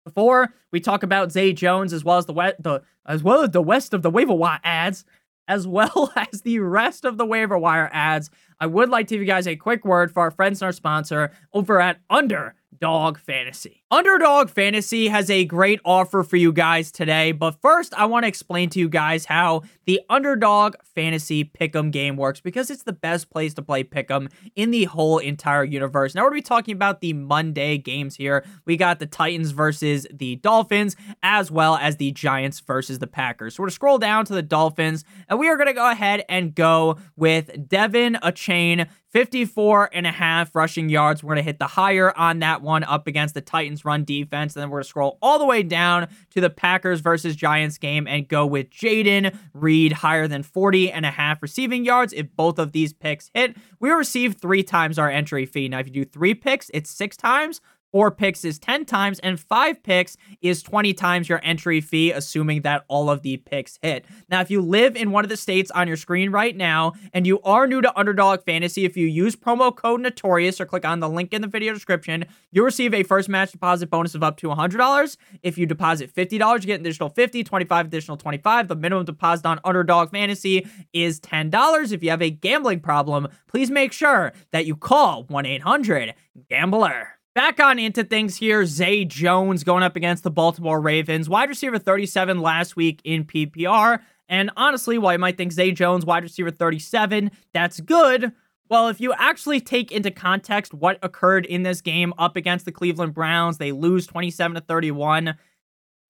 Before. 0.05 0.53
We 0.71 0.79
talk 0.79 1.03
about 1.03 1.31
Zay 1.31 1.53
Jones 1.53 1.93
as 1.93 2.03
well 2.03 2.17
as 2.17 2.25
the 2.25 2.33
we- 2.33 2.51
the 2.59 2.81
as 3.05 3.23
well 3.23 3.41
as 3.41 3.51
the 3.51 3.61
west 3.61 3.93
of 3.93 4.01
the 4.01 4.09
waiver 4.09 4.33
wire 4.33 4.59
ads, 4.63 5.05
as 5.47 5.67
well 5.67 6.11
as 6.15 6.41
the 6.41 6.59
rest 6.59 7.05
of 7.05 7.17
the 7.17 7.25
waiver 7.25 7.57
wire 7.57 7.89
ads, 7.93 8.29
I 8.59 8.67
would 8.67 8.89
like 8.89 9.07
to 9.07 9.15
give 9.15 9.21
you 9.21 9.27
guys 9.27 9.47
a 9.47 9.55
quick 9.55 9.85
word 9.85 10.11
for 10.11 10.21
our 10.21 10.31
friends 10.31 10.61
and 10.61 10.67
our 10.67 10.71
sponsor 10.73 11.31
over 11.53 11.79
at 11.79 11.99
Under 12.09 12.55
Dog 12.79 13.19
Fantasy. 13.19 13.83
Underdog 13.91 14.49
Fantasy 14.49 15.07
has 15.07 15.29
a 15.29 15.45
great 15.45 15.79
offer 15.85 16.23
for 16.23 16.37
you 16.37 16.51
guys 16.51 16.91
today, 16.91 17.31
but 17.31 17.61
first 17.61 17.93
I 17.93 18.05
want 18.05 18.23
to 18.23 18.27
explain 18.27 18.69
to 18.71 18.79
you 18.79 18.89
guys 18.89 19.25
how 19.25 19.61
the 19.85 20.01
Underdog 20.09 20.75
Fantasy 20.95 21.43
Pick'em 21.43 21.91
game 21.91 22.17
works 22.17 22.41
because 22.41 22.69
it's 22.69 22.83
the 22.83 22.93
best 22.93 23.29
place 23.29 23.53
to 23.55 23.61
play 23.61 23.83
Pick'em 23.83 24.31
in 24.55 24.71
the 24.71 24.85
whole 24.85 25.19
entire 25.19 25.63
universe. 25.63 26.15
Now 26.15 26.21
we're 26.23 26.31
going 26.31 26.41
to 26.41 26.45
be 26.45 26.47
talking 26.47 26.75
about 26.75 27.01
the 27.01 27.13
Monday 27.13 27.77
games 27.77 28.15
here. 28.15 28.45
We 28.65 28.77
got 28.77 28.99
the 28.99 29.05
Titans 29.05 29.51
versus 29.51 30.07
the 30.11 30.37
Dolphins, 30.37 30.95
as 31.21 31.51
well 31.51 31.75
as 31.75 31.97
the 31.97 32.11
Giants 32.11 32.59
versus 32.59 32.99
the 32.99 33.07
Packers. 33.07 33.55
So 33.55 33.63
we're 33.63 33.67
going 33.67 33.71
to 33.71 33.75
scroll 33.75 33.97
down 33.97 34.25
to 34.25 34.33
the 34.33 34.41
Dolphins, 34.41 35.03
and 35.29 35.39
we 35.39 35.49
are 35.49 35.57
going 35.57 35.67
to 35.67 35.73
go 35.73 35.89
ahead 35.89 36.23
and 36.29 36.55
go 36.55 36.97
with 37.15 37.47
De'Von 37.69 38.19
Achane 38.21 38.87
54 39.13 39.91
and 39.93 40.07
a 40.07 40.11
half 40.11 40.55
rushing 40.55 40.89
yards. 40.89 41.23
We're 41.23 41.35
going 41.35 41.37
to 41.37 41.43
hit 41.43 41.59
the 41.59 41.67
higher 41.67 42.17
on 42.17 42.39
that 42.39 42.63
one 42.63 42.83
up 42.83 43.05
against 43.05 43.35
the 43.35 43.41
Titans 43.41 43.85
run 43.85 44.03
defense. 44.03 44.55
And 44.55 44.61
then 44.61 44.69
we're 44.69 44.77
going 44.77 44.83
to 44.83 44.89
scroll 44.89 45.19
all 45.21 45.37
the 45.37 45.45
way 45.45 45.61
down 45.61 46.07
to 46.31 46.41
the 46.41 46.49
Packers 46.49 46.99
versus 46.99 47.35
Giants 47.35 47.77
game 47.77 48.07
and 48.07 48.27
go 48.27 48.45
with 48.45 48.71
Jayden 48.71 49.37
Reed 49.53 49.91
higher 49.91 50.27
than 50.27 50.41
40 50.41 50.91
and 50.91 51.05
a 51.05 51.11
half 51.11 51.43
receiving 51.43 51.85
yards. 51.85 52.11
If 52.11 52.35
both 52.35 52.57
of 52.57 52.71
these 52.71 52.91
picks 52.91 53.29
hit, 53.35 53.55
we 53.79 53.91
receive 53.91 54.35
three 54.35 54.63
times 54.63 54.97
our 54.97 55.09
entry 55.09 55.45
fee. 55.45 55.69
Now, 55.69 55.79
if 55.79 55.87
you 55.87 55.93
do 55.93 56.05
three 56.05 56.33
picks, 56.33 56.71
it's 56.73 56.89
six 56.89 57.15
times. 57.15 57.61
Four 57.93 58.09
picks 58.09 58.43
is 58.43 58.57
10 58.57 58.85
times, 58.85 59.19
and 59.19 59.39
five 59.39 59.83
picks 59.83 60.17
is 60.41 60.63
20 60.63 60.95
times 60.95 61.29
your 61.29 61.39
entry 61.43 61.79
fee, 61.79 62.11
assuming 62.11 62.63
that 62.63 62.85
all 62.87 63.07
of 63.07 63.21
the 63.21 63.37
picks 63.37 63.77
hit. 63.83 64.05
Now, 64.31 64.41
if 64.41 64.49
you 64.49 64.61
live 64.61 64.95
in 64.95 65.11
one 65.11 65.23
of 65.23 65.29
the 65.29 65.37
states 65.37 65.69
on 65.69 65.87
your 65.87 65.95
screen 65.95 66.31
right 66.31 66.57
now 66.57 66.93
and 67.13 67.27
you 67.27 67.39
are 67.41 67.67
new 67.67 67.81
to 67.81 67.95
Underdog 67.95 68.41
Fantasy, 68.45 68.83
if 68.83 68.97
you 68.97 69.05
use 69.05 69.35
promo 69.35 69.73
code 69.75 70.01
Notorious 70.01 70.59
or 70.59 70.65
click 70.65 70.85
on 70.85 71.01
the 71.01 71.07
link 71.07 71.33
in 71.33 71.43
the 71.43 71.47
video 71.47 71.71
description, 71.71 72.25
you'll 72.51 72.65
receive 72.65 72.95
a 72.95 73.03
first 73.03 73.29
match 73.29 73.51
deposit 73.51 73.91
bonus 73.91 74.15
of 74.15 74.23
up 74.23 74.37
to 74.37 74.47
$100. 74.47 75.17
If 75.43 75.59
you 75.59 75.67
deposit 75.67 76.11
$50, 76.11 76.31
you 76.31 76.65
get 76.65 76.79
an 76.79 76.87
additional 76.87 77.09
50, 77.09 77.43
25 77.43 77.85
additional 77.85 78.17
25. 78.17 78.69
The 78.69 78.75
minimum 78.75 79.05
deposit 79.05 79.45
on 79.45 79.59
Underdog 79.63 80.09
Fantasy 80.09 80.65
is 80.93 81.19
$10. 81.19 81.91
If 81.91 82.01
you 82.01 82.09
have 82.09 82.23
a 82.23 82.31
gambling 82.31 82.79
problem, 82.79 83.27
please 83.45 83.69
make 83.69 83.93
sure 83.93 84.33
that 84.49 84.65
you 84.65 84.75
call 84.75 85.25
1 85.25 85.45
800 85.45 86.15
GAMBLER. 86.49 87.12
Back 87.35 87.59
on 87.59 87.79
into 87.79 88.03
things 88.03 88.35
here. 88.35 88.63
Zay 88.63 89.05
Jones 89.05 89.63
going 89.63 89.81
up 89.81 89.95
against 89.95 90.23
the 90.23 90.29
Baltimore 90.29 90.79
Ravens. 90.79 91.27
Wide 91.27 91.49
receiver 91.49 91.79
37 91.79 92.39
last 92.39 92.75
week 92.75 93.01
in 93.03 93.23
PPR. 93.25 94.01
And 94.29 94.51
honestly, 94.55 94.99
while 94.99 95.13
you 95.13 95.19
might 95.19 95.35
think 95.35 95.51
Zay 95.51 95.71
Jones, 95.71 96.05
wide 96.05 96.21
receiver 96.21 96.51
37, 96.51 97.31
that's 97.51 97.79
good. 97.79 98.33
Well, 98.69 98.87
if 98.87 99.01
you 99.01 99.13
actually 99.13 99.61
take 99.61 99.91
into 99.91 100.11
context 100.11 100.75
what 100.75 100.99
occurred 101.01 101.47
in 101.47 101.63
this 101.63 101.81
game 101.81 102.13
up 102.19 102.35
against 102.35 102.65
the 102.65 102.71
Cleveland 102.71 103.15
Browns, 103.15 103.57
they 103.57 103.71
lose 103.71 104.05
27 104.05 104.53
to 104.53 104.61
31. 104.61 105.35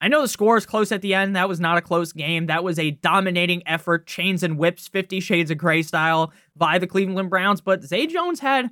I 0.02 0.08
know 0.10 0.22
the 0.22 0.28
score 0.28 0.58
is 0.58 0.66
close 0.66 0.92
at 0.92 1.02
the 1.02 1.14
end. 1.14 1.38
That 1.38 1.48
was 1.48 1.62
not 1.62 1.78
a 1.78 1.82
close 1.82 2.12
game. 2.12 2.48
That 2.48 2.66
was 2.66 2.78
a 2.78 2.92
dominating 2.92 3.64
effort, 3.66 4.08
chains 4.08 4.44
and 4.44 4.58
whips, 4.58 4.90
50 4.90 5.22
shades 5.22 5.50
of 5.52 5.58
gray 5.58 5.84
style 5.84 6.34
by 6.54 6.78
the 6.78 6.88
Cleveland 6.88 7.30
Browns. 7.30 7.62
But 7.62 7.84
Zay 7.86 8.08
Jones 8.08 8.42
had 8.42 8.70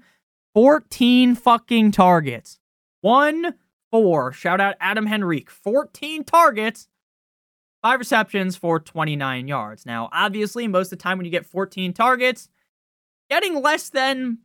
14 0.54 1.36
fucking 1.36 1.92
targets. 1.92 2.60
One, 3.02 3.56
four. 3.90 4.32
Shout 4.32 4.62
out 4.62 4.76
Adam 4.80 5.08
Henrique. 5.08 5.50
14 5.50 6.24
targets, 6.24 6.88
five 7.82 8.00
receptions 8.00 8.56
for 8.56 8.80
29 8.80 9.48
yards. 9.48 9.86
Now, 9.86 10.10
obviously, 10.12 10.68
most 10.68 10.92
of 10.92 10.98
the 10.98 11.04
time 11.04 11.18
when 11.18 11.26
you 11.26 11.32
get 11.32 11.46
14 11.46 11.94
targets, 11.94 12.50
getting 13.30 13.62
less 13.62 13.90
than 13.90 14.40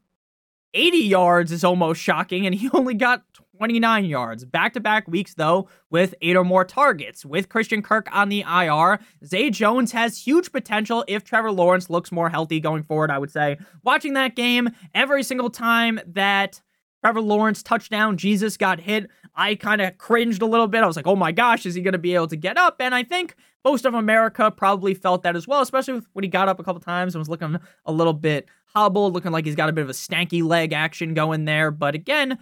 80 0.75 0.99
yards 0.99 1.53
is 1.53 1.65
almost 1.65 2.01
shocking, 2.01 2.47
and 2.47 2.55
he 2.55 2.71
only 2.75 2.95
got 2.95 3.25
29 3.57 4.05
yards. 4.05 4.45
Back 4.45 4.75
to 4.75 4.81
back 4.81 5.09
weeks, 5.09 5.35
though, 5.35 5.69
with 5.91 6.15
eight 6.21 6.37
or 6.37 6.45
more 6.45 6.65
targets. 6.65 7.25
With 7.25 7.49
Christian 7.49 7.83
Kirk 7.83 8.09
on 8.13 8.29
the 8.29 8.43
IR, 8.43 8.99
Zay 9.25 9.51
Jones 9.51 9.93
has 9.93 10.19
huge 10.19 10.53
potential 10.53 11.05
if 11.09 11.25
Trevor 11.25 11.53
Lawrence 11.53 11.89
looks 11.89 12.13
more 12.13 12.29
healthy 12.29 12.61
going 12.61 12.83
forward, 12.83 13.11
I 13.11 13.19
would 13.19 13.31
say. 13.31 13.59
Watching 13.83 14.15
that 14.15 14.37
game, 14.37 14.71
every 14.95 15.23
single 15.23 15.51
time 15.51 16.01
that 16.07 16.61
Trevor 17.03 17.21
Lawrence 17.21 17.63
touchdown, 17.63 18.17
Jesus 18.17 18.57
got 18.57 18.81
hit, 18.81 19.11
I 19.35 19.55
kind 19.55 19.81
of 19.81 19.97
cringed 19.99 20.43
a 20.43 20.47
little 20.47 20.67
bit. 20.67 20.83
I 20.83 20.87
was 20.87 20.97
like, 20.97 21.07
oh 21.07 21.17
my 21.17 21.33
gosh, 21.33 21.65
is 21.65 21.75
he 21.75 21.83
going 21.83 21.93
to 21.93 21.99
be 21.99 22.15
able 22.15 22.27
to 22.29 22.37
get 22.37 22.59
up? 22.59 22.77
And 22.81 22.95
I 22.95 23.05
think 23.05 23.35
most 23.65 23.85
of 23.85 23.95
America 23.95 24.51
probably 24.51 24.95
felt 24.95 25.23
that 25.23 25.37
as 25.37 25.47
well, 25.47 25.61
especially 25.61 26.01
when 26.13 26.23
he 26.23 26.29
got 26.29 26.49
up 26.49 26.59
a 26.59 26.63
couple 26.63 26.81
times 26.81 27.15
and 27.15 27.21
was 27.21 27.29
looking 27.29 27.59
a 27.85 27.93
little 27.93 28.13
bit 28.13 28.49
hobbled, 28.67 29.13
looking 29.13 29.33
like 29.33 29.45
he's 29.45 29.55
got 29.55 29.69
a 29.69 29.73
bit 29.73 29.83
of 29.83 29.91
a 29.91 29.93
stanky 29.93 30.43
leg 30.43 30.73
action 30.73 31.15
going 31.15 31.45
there. 31.45 31.71
But 31.71 31.95
again, 31.95 32.39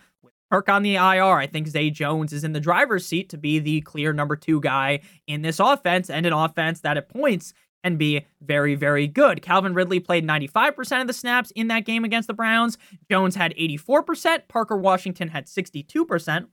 Kirk 0.51 0.69
on 0.69 0.83
the 0.83 0.97
IR, 0.97 1.37
I 1.37 1.47
think 1.47 1.69
Zay 1.69 1.91
Jones 1.91 2.33
is 2.33 2.45
in 2.45 2.53
the 2.53 2.61
driver's 2.61 3.07
seat 3.07 3.29
to 3.31 3.39
be 3.39 3.59
the 3.59 3.81
clear 3.81 4.13
number 4.13 4.37
two 4.37 4.61
guy 4.61 5.01
in 5.27 5.43
this 5.43 5.59
offense 5.59 6.11
and 6.11 6.27
an 6.27 6.33
offense 6.33 6.81
that 6.81 6.97
at 6.97 7.09
points 7.09 7.55
and 7.83 7.99
be 7.99 8.27
very, 8.41 8.75
very 8.75 9.07
good. 9.07 9.43
Calvin 9.43 9.75
Ridley 9.75 10.01
played 10.01 10.27
95% 10.27 11.03
of 11.03 11.07
the 11.07 11.13
snaps 11.13 11.53
in 11.55 11.69
that 11.69 11.85
game 11.85 12.05
against 12.05 12.27
the 12.27 12.35
Browns. 12.35 12.79
Jones 13.11 13.37
had 13.37 13.55
84%. 13.57 14.49
Parker 14.49 14.77
Washington 14.77 15.29
had 15.29 15.47
62%. 15.47 16.47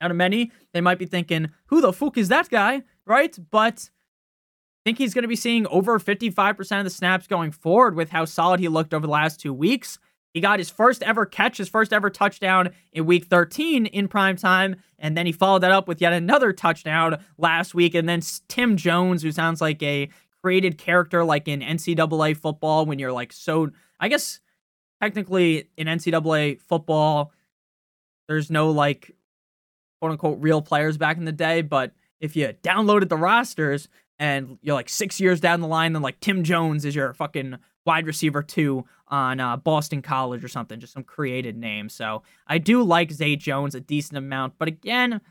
Out 0.00 0.10
of 0.10 0.16
many, 0.16 0.50
they 0.72 0.80
might 0.80 0.98
be 0.98 1.06
thinking, 1.06 1.50
who 1.66 1.80
the 1.80 1.92
fuck 1.92 2.16
is 2.16 2.28
that 2.28 2.48
guy? 2.48 2.82
Right? 3.04 3.36
But 3.50 3.90
I 3.90 4.88
think 4.88 4.98
he's 4.98 5.12
going 5.12 5.22
to 5.22 5.28
be 5.28 5.36
seeing 5.36 5.66
over 5.66 5.98
55% 5.98 6.78
of 6.78 6.84
the 6.84 6.90
snaps 6.90 7.26
going 7.26 7.50
forward 7.50 7.94
with 7.94 8.10
how 8.10 8.24
solid 8.24 8.60
he 8.60 8.68
looked 8.68 8.94
over 8.94 9.06
the 9.06 9.12
last 9.12 9.40
two 9.40 9.52
weeks. 9.52 9.98
He 10.34 10.40
got 10.40 10.58
his 10.58 10.70
first 10.70 11.02
ever 11.02 11.24
catch, 11.26 11.58
his 11.58 11.68
first 11.68 11.92
ever 11.92 12.10
touchdown 12.10 12.70
in 12.92 13.06
week 13.06 13.26
13 13.26 13.86
in 13.86 14.08
prime 14.08 14.36
time. 14.36 14.76
And 14.98 15.16
then 15.16 15.26
he 15.26 15.32
followed 15.32 15.62
that 15.62 15.70
up 15.70 15.88
with 15.88 16.00
yet 16.00 16.12
another 16.12 16.52
touchdown 16.52 17.18
last 17.38 17.74
week. 17.74 17.94
And 17.94 18.08
then 18.08 18.20
Tim 18.48 18.76
Jones, 18.76 19.22
who 19.22 19.32
sounds 19.32 19.60
like 19.60 19.82
a 19.82 20.08
created 20.42 20.78
character 20.78 21.24
like 21.24 21.48
in 21.48 21.60
NCAA 21.60 22.36
football 22.36 22.86
when 22.86 22.98
you're 22.98 23.12
like 23.12 23.32
so, 23.32 23.70
I 23.98 24.08
guess 24.08 24.40
technically 25.00 25.68
in 25.76 25.86
NCAA 25.86 26.60
football, 26.60 27.32
there's 28.28 28.50
no 28.50 28.70
like 28.70 29.16
quote 30.00 30.12
unquote 30.12 30.40
real 30.40 30.62
players 30.62 30.96
back 30.96 31.16
in 31.16 31.24
the 31.24 31.32
day. 31.32 31.62
But 31.62 31.92
if 32.20 32.36
you 32.36 32.48
downloaded 32.62 33.08
the 33.08 33.16
rosters 33.16 33.88
and 34.18 34.58
you're 34.62 34.74
like 34.74 34.88
six 34.88 35.20
years 35.20 35.40
down 35.40 35.60
the 35.60 35.68
line, 35.68 35.92
then 35.92 36.02
like 36.02 36.20
Tim 36.20 36.44
Jones 36.44 36.84
is 36.84 36.94
your 36.94 37.14
fucking 37.14 37.58
wide 37.88 38.06
receiver 38.06 38.42
two 38.42 38.84
on 39.08 39.40
uh, 39.40 39.56
Boston 39.56 40.02
College 40.02 40.44
or 40.44 40.48
something, 40.48 40.78
just 40.78 40.92
some 40.92 41.02
created 41.02 41.56
name. 41.56 41.88
So 41.88 42.22
I 42.46 42.58
do 42.58 42.82
like 42.82 43.10
Zay 43.10 43.34
Jones 43.34 43.74
a 43.74 43.80
decent 43.80 44.18
amount, 44.18 44.58
but 44.58 44.68
again, 44.68 45.22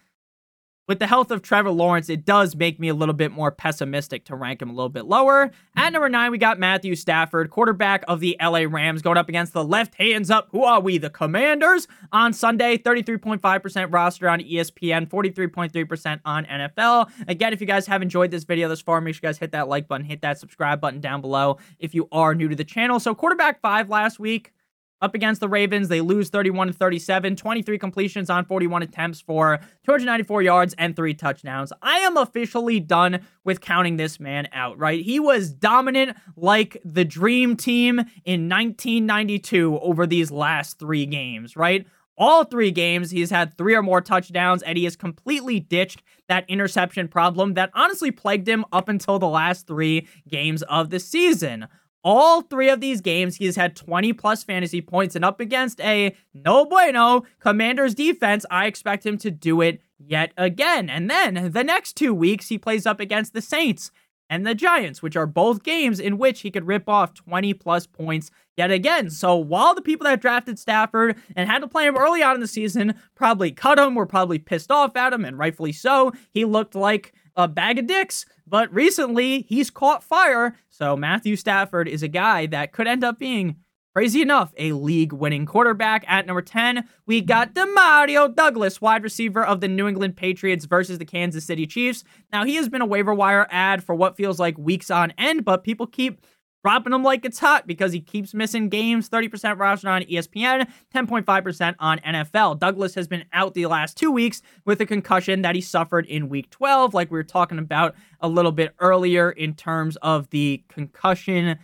with 0.88 1.00
the 1.00 1.08
health 1.08 1.32
of 1.32 1.42
Trevor 1.42 1.72
Lawrence, 1.72 2.10
it 2.10 2.26
does 2.26 2.56
make 2.56 2.80
me 2.80 2.88
a 2.88 2.94
little 2.94 3.14
bit 3.14 3.32
more 3.32 3.52
pessimistic 3.52 4.24
to 4.26 4.36
rank 4.36 4.62
him 4.62 4.70
a 4.70 4.74
little 4.74 4.90
bit 4.90 5.06
lower. 5.06 5.52
At 5.76 5.94
number 5.94 6.10
nine, 6.10 6.32
we 6.32 6.38
got 6.38 6.60
Matthew 6.60 6.96
Stafford, 6.96 7.50
quarterback 7.50 8.04
of 8.08 8.22
the 8.22 8.38
LA 8.42 8.64
Rams, 8.68 9.02
going 9.02 9.18
up 9.18 9.28
against 9.28 9.54
the 9.54 9.64
left 9.64 9.96
hands 9.96 10.32
up. 10.32 10.48
Who 10.52 10.64
are 10.64 10.80
we? 10.80 10.98
The 10.98 11.10
Commanders 11.10 11.88
on 12.12 12.34
Sunday, 12.34 12.78
33.5% 12.78 13.94
roster 13.94 14.30
on 14.30 14.40
ESPN, 14.40 15.08
43.3% 15.10 16.20
on 16.24 16.46
NFL. 16.46 17.12
Again, 17.28 17.54
if 17.54 17.60
you 17.60 17.68
guys 17.68 17.86
have 17.88 18.02
enjoyed 18.02 18.32
this 18.32 18.46
video 18.46 18.70
this 18.70 18.82
far, 18.82 19.02
make 19.02 19.16
sure 19.16 19.20
you 19.24 19.28
guys 19.30 19.38
hit 19.38 19.52
that 19.52 19.68
like 19.68 19.88
button, 19.88 20.06
hit 20.06 20.22
that 20.22 20.40
subscribe 20.40 20.80
button 20.80 21.02
down 21.02 21.22
below 21.22 21.58
if 21.80 21.94
you 21.94 22.08
are 22.12 22.34
new 22.34 22.48
to 22.48 22.56
the 22.56 22.64
channel. 22.64 23.00
So, 23.00 23.14
quarterback 23.14 23.62
five 23.62 23.90
last 23.90 24.20
week 24.20 24.54
up 25.02 25.16
against 25.16 25.42
the 25.42 25.50
Ravens. 25.50 25.88
They 25.88 26.02
lose 26.02 26.30
31 26.30 26.68
to 26.68 26.74
37, 26.74 27.36
23 27.36 27.78
completions 27.78 28.30
on 28.30 28.46
41 28.46 28.84
attempts 28.84 29.22
for 29.22 29.60
294 29.86 30.42
yards 30.42 30.76
and 30.78 30.96
three 30.96 31.14
touchdowns. 31.14 31.72
I 31.82 32.00
am 32.00 32.18
officially 32.18 32.80
done 32.80 33.26
with 33.44 33.62
counting 33.62 33.98
this 33.98 34.20
man 34.20 34.48
out, 34.54 34.78
right? 34.78 35.02
He 35.02 35.20
was 35.20 35.52
dominant 35.52 36.18
like 36.36 36.78
the 36.84 37.06
dream 37.06 37.56
team 37.56 38.00
in 38.26 38.50
1992 38.50 39.80
over 39.80 40.08
these 40.08 40.32
last 40.32 40.80
three 40.80 41.06
games, 41.06 41.56
right? 41.56 41.86
All 42.20 42.44
three 42.44 42.72
games, 42.72 43.12
he's 43.12 43.30
had 43.30 43.56
three 43.58 43.76
or 43.76 43.84
more 43.84 44.02
touchdowns, 44.02 44.64
and 44.64 44.76
he 44.76 44.86
has 44.86 44.96
completely 44.96 45.60
ditched 45.60 46.02
that 46.28 46.50
interception 46.50 47.08
problem 47.08 47.54
that 47.54 47.70
honestly 47.76 48.10
plagued 48.10 48.50
him 48.50 48.66
up 48.72 48.90
until 48.90 49.20
the 49.20 49.28
last 49.28 49.68
three 49.68 50.08
games 50.28 50.64
of 50.64 50.90
the 50.90 51.00
season. 51.00 51.68
All 52.04 52.42
three 52.42 52.70
of 52.70 52.80
these 52.80 53.02
games, 53.02 53.36
he's 53.36 53.56
had 53.56 53.76
20 53.76 54.14
plus 54.14 54.44
fantasy 54.44 54.82
points, 54.82 55.16
and 55.16 55.26
up 55.26 55.40
against 55.40 55.82
a 55.82 56.16
no 56.34 56.66
bueno 56.66 57.24
Commanders 57.40 57.96
defense, 57.96 58.46
I 58.50 58.68
expect 58.68 59.06
him 59.06 59.18
to 59.20 59.32
do 59.32 59.62
it 59.62 59.82
yet 59.98 60.32
again. 60.38 60.90
And 60.90 61.10
then 61.10 61.52
the 61.52 61.64
next 61.64 61.94
two 61.94 62.14
weeks, 62.14 62.50
he 62.50 62.58
plays 62.58 62.86
up 62.86 63.00
against 63.00 63.34
the 63.34 63.42
Saints 63.42 63.92
and 64.30 64.46
the 64.46 64.56
Giants, 64.56 65.02
which 65.02 65.16
are 65.16 65.26
both 65.26 65.64
games 65.64 66.00
in 66.00 66.18
which 66.18 66.42
he 66.42 66.52
could 66.52 66.68
rip 66.68 66.88
off 66.90 67.14
20 67.14 67.54
plus 67.54 67.88
points 67.88 68.30
yet 68.56 68.72
again. 68.72 69.10
So 69.10 69.36
while 69.36 69.74
the 69.74 69.82
people 69.82 70.06
that 70.06 70.22
drafted 70.22 70.60
Stafford 70.60 71.18
and 71.36 71.50
had 71.50 71.60
to 71.60 71.68
play 71.68 71.88
him 71.88 71.98
early 71.98 72.22
on 72.22 72.36
in 72.36 72.42
the 72.42 72.48
season 72.48 72.96
probably 73.16 73.52
cut 73.52 73.80
him, 73.80 73.96
were 73.96 74.06
probably 74.06 74.40
pissed 74.40 74.72
off 74.72 74.96
at 74.96 75.14
him, 75.14 75.24
and 75.24 75.38
rightfully 75.38 75.72
so, 75.72 76.12
he 76.32 76.46
looked 76.46 76.76
like 76.76 77.14
a 77.38 77.48
bag 77.48 77.80
of 77.80 77.88
dicks. 77.88 78.26
But 78.46 78.74
recently, 78.74 79.44
he's 79.44 79.70
caught 79.70 80.04
fire. 80.04 80.58
So 80.70 80.98
Matthew 80.98 81.36
Stafford 81.36 81.88
is 81.88 82.04
a 82.04 82.08
guy 82.08 82.48
that 82.48 82.74
could 82.74 82.88
end 82.88 83.04
up 83.04 83.20
being, 83.20 83.58
crazy 83.94 84.22
enough, 84.22 84.54
a 84.58 84.72
league 84.72 85.14
winning 85.14 85.46
quarterback. 85.46 86.04
At 86.08 86.26
number 86.26 86.42
10, 86.42 86.88
we 87.06 87.22
got 87.22 87.54
Demario 87.54 88.34
Douglas, 88.34 88.82
wide 88.82 89.04
receiver 89.04 89.46
of 89.46 89.62
the 89.62 89.68
New 89.68 89.88
England 89.88 90.16
Patriots 90.16 90.66
versus 90.66 90.98
the 90.98 91.06
Kansas 91.06 91.46
City 91.46 91.68
Chiefs. 91.68 92.04
Now, 92.32 92.44
he 92.44 92.56
has 92.56 92.70
been 92.70 92.82
a 92.82 92.86
waiver 92.86 93.14
wire 93.14 93.48
ad 93.52 93.84
for 93.84 93.96
what 93.96 94.18
feels 94.18 94.40
like 94.40 94.58
weeks 94.58 94.90
on 94.90 95.12
end, 95.18 95.46
but 95.46 95.64
people 95.64 95.88
keep 95.88 96.22
dropping 96.68 96.92
him 96.92 97.02
like 97.02 97.24
it's 97.24 97.40
hot 97.40 97.66
because 97.66 97.94
he 97.94 98.02
keeps 98.02 98.34
missing 98.34 98.68
games. 98.68 99.08
30% 99.08 99.58
roster 99.58 99.88
on 99.88 100.02
ESPN, 100.02 100.68
10.5% 100.94 101.76
on 101.80 101.98
NFL. 102.00 102.60
Douglas 102.60 102.94
has 102.94 103.08
been 103.08 103.24
out 103.32 103.54
the 103.54 103.66
last 103.68 103.96
two 103.96 104.12
weeks 104.12 104.42
with 104.66 104.82
a 104.82 104.86
concussion 104.86 105.44
that 105.44 105.56
he 105.56 105.62
suffered 105.62 106.06
in 106.08 106.28
week 106.28 106.50
12, 106.50 106.94
like 106.94 107.10
we 107.10 107.18
were 107.18 107.24
talking 107.24 107.58
about 107.58 107.96
a 108.20 108.28
little 108.28 108.52
bit 108.52 108.76
earlier 108.80 109.32
in 109.32 109.54
terms 109.54 109.96
of 110.02 110.30
the 110.32 110.62
concussion 110.68 111.58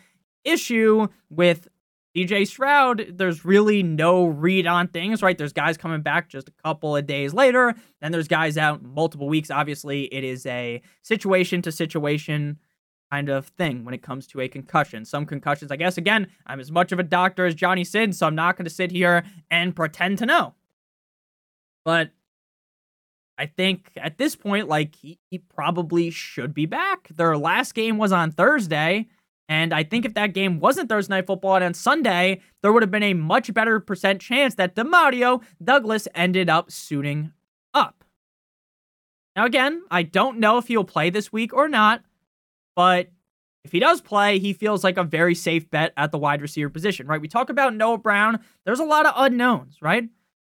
issue 0.45 1.09
with 1.29 1.67
CJ 2.15 2.47
Stroud, 2.47 3.05
there's 3.09 3.43
really 3.43 3.83
no 3.83 4.27
read 4.27 4.67
on 4.67 4.87
things, 4.87 5.21
right? 5.21 5.37
There's 5.37 5.51
guys 5.51 5.77
coming 5.77 6.01
back 6.01 6.29
just 6.29 6.47
a 6.47 6.53
couple 6.63 6.95
of 6.95 7.05
days 7.05 7.33
later, 7.33 7.75
then 7.99 8.13
there's 8.13 8.29
guys 8.29 8.57
out 8.57 8.83
multiple 8.83 9.27
weeks. 9.27 9.51
Obviously, 9.51 10.03
it 10.13 10.23
is 10.23 10.45
a 10.45 10.81
situation 11.01 11.61
to 11.63 11.73
situation 11.73 12.57
kind 13.13 13.29
of 13.29 13.45
thing 13.45 13.85
when 13.85 13.93
it 13.93 14.01
comes 14.01 14.25
to 14.25 14.41
a 14.41 14.47
concussion. 14.47 15.05
Some 15.05 15.27
concussions, 15.27 15.71
I 15.71 15.75
guess, 15.75 15.97
again, 15.99 16.27
I'm 16.47 16.59
as 16.59 16.71
much 16.71 16.91
of 16.91 16.97
a 16.97 17.03
doctor 17.03 17.45
as 17.45 17.53
Johnny 17.53 17.83
Sin, 17.83 18.11
so 18.11 18.25
I'm 18.25 18.33
not 18.33 18.57
going 18.57 18.65
to 18.65 18.71
sit 18.71 18.89
here 18.89 19.23
and 19.51 19.75
pretend 19.75 20.17
to 20.17 20.25
know. 20.25 20.55
But 21.85 22.09
I 23.37 23.45
think 23.45 23.91
at 23.97 24.17
this 24.17 24.35
point, 24.35 24.67
like, 24.67 24.95
he, 24.95 25.19
he 25.29 25.37
probably 25.37 26.09
should 26.09 26.55
be 26.55 26.65
back. 26.65 27.09
Their 27.15 27.37
last 27.37 27.75
game 27.75 27.99
was 27.99 28.11
on 28.11 28.31
Thursday. 28.31 29.07
And 29.47 29.75
I 29.75 29.83
think 29.83 30.05
if 30.05 30.15
that 30.15 30.33
game 30.33 30.59
wasn't 30.59 30.89
Thursday 30.89 31.13
Night 31.13 31.27
Football 31.27 31.57
and 31.57 31.65
on 31.65 31.73
Sunday, 31.75 32.41
there 32.63 32.73
would 32.73 32.81
have 32.81 32.89
been 32.89 33.03
a 33.03 33.13
much 33.13 33.53
better 33.53 33.79
percent 33.79 34.21
chance 34.21 34.55
that 34.55 34.73
Demario 34.73 35.43
Douglas 35.63 36.07
ended 36.15 36.49
up 36.49 36.71
suiting 36.71 37.31
up. 37.75 38.03
Now, 39.35 39.45
again, 39.45 39.83
I 39.91 40.01
don't 40.01 40.39
know 40.39 40.57
if 40.57 40.67
he'll 40.67 40.83
play 40.83 41.11
this 41.11 41.31
week 41.31 41.53
or 41.53 41.67
not. 41.67 42.01
But 42.75 43.11
if 43.63 43.71
he 43.71 43.79
does 43.79 44.01
play, 44.01 44.39
he 44.39 44.53
feels 44.53 44.83
like 44.83 44.97
a 44.97 45.03
very 45.03 45.35
safe 45.35 45.69
bet 45.69 45.93
at 45.95 46.11
the 46.11 46.17
wide 46.17 46.41
receiver 46.41 46.69
position, 46.69 47.07
right? 47.07 47.21
We 47.21 47.27
talk 47.27 47.49
about 47.49 47.75
Noah 47.75 47.97
Brown. 47.97 48.39
There's 48.65 48.79
a 48.79 48.85
lot 48.85 49.05
of 49.05 49.13
unknowns, 49.15 49.81
right? 49.81 50.09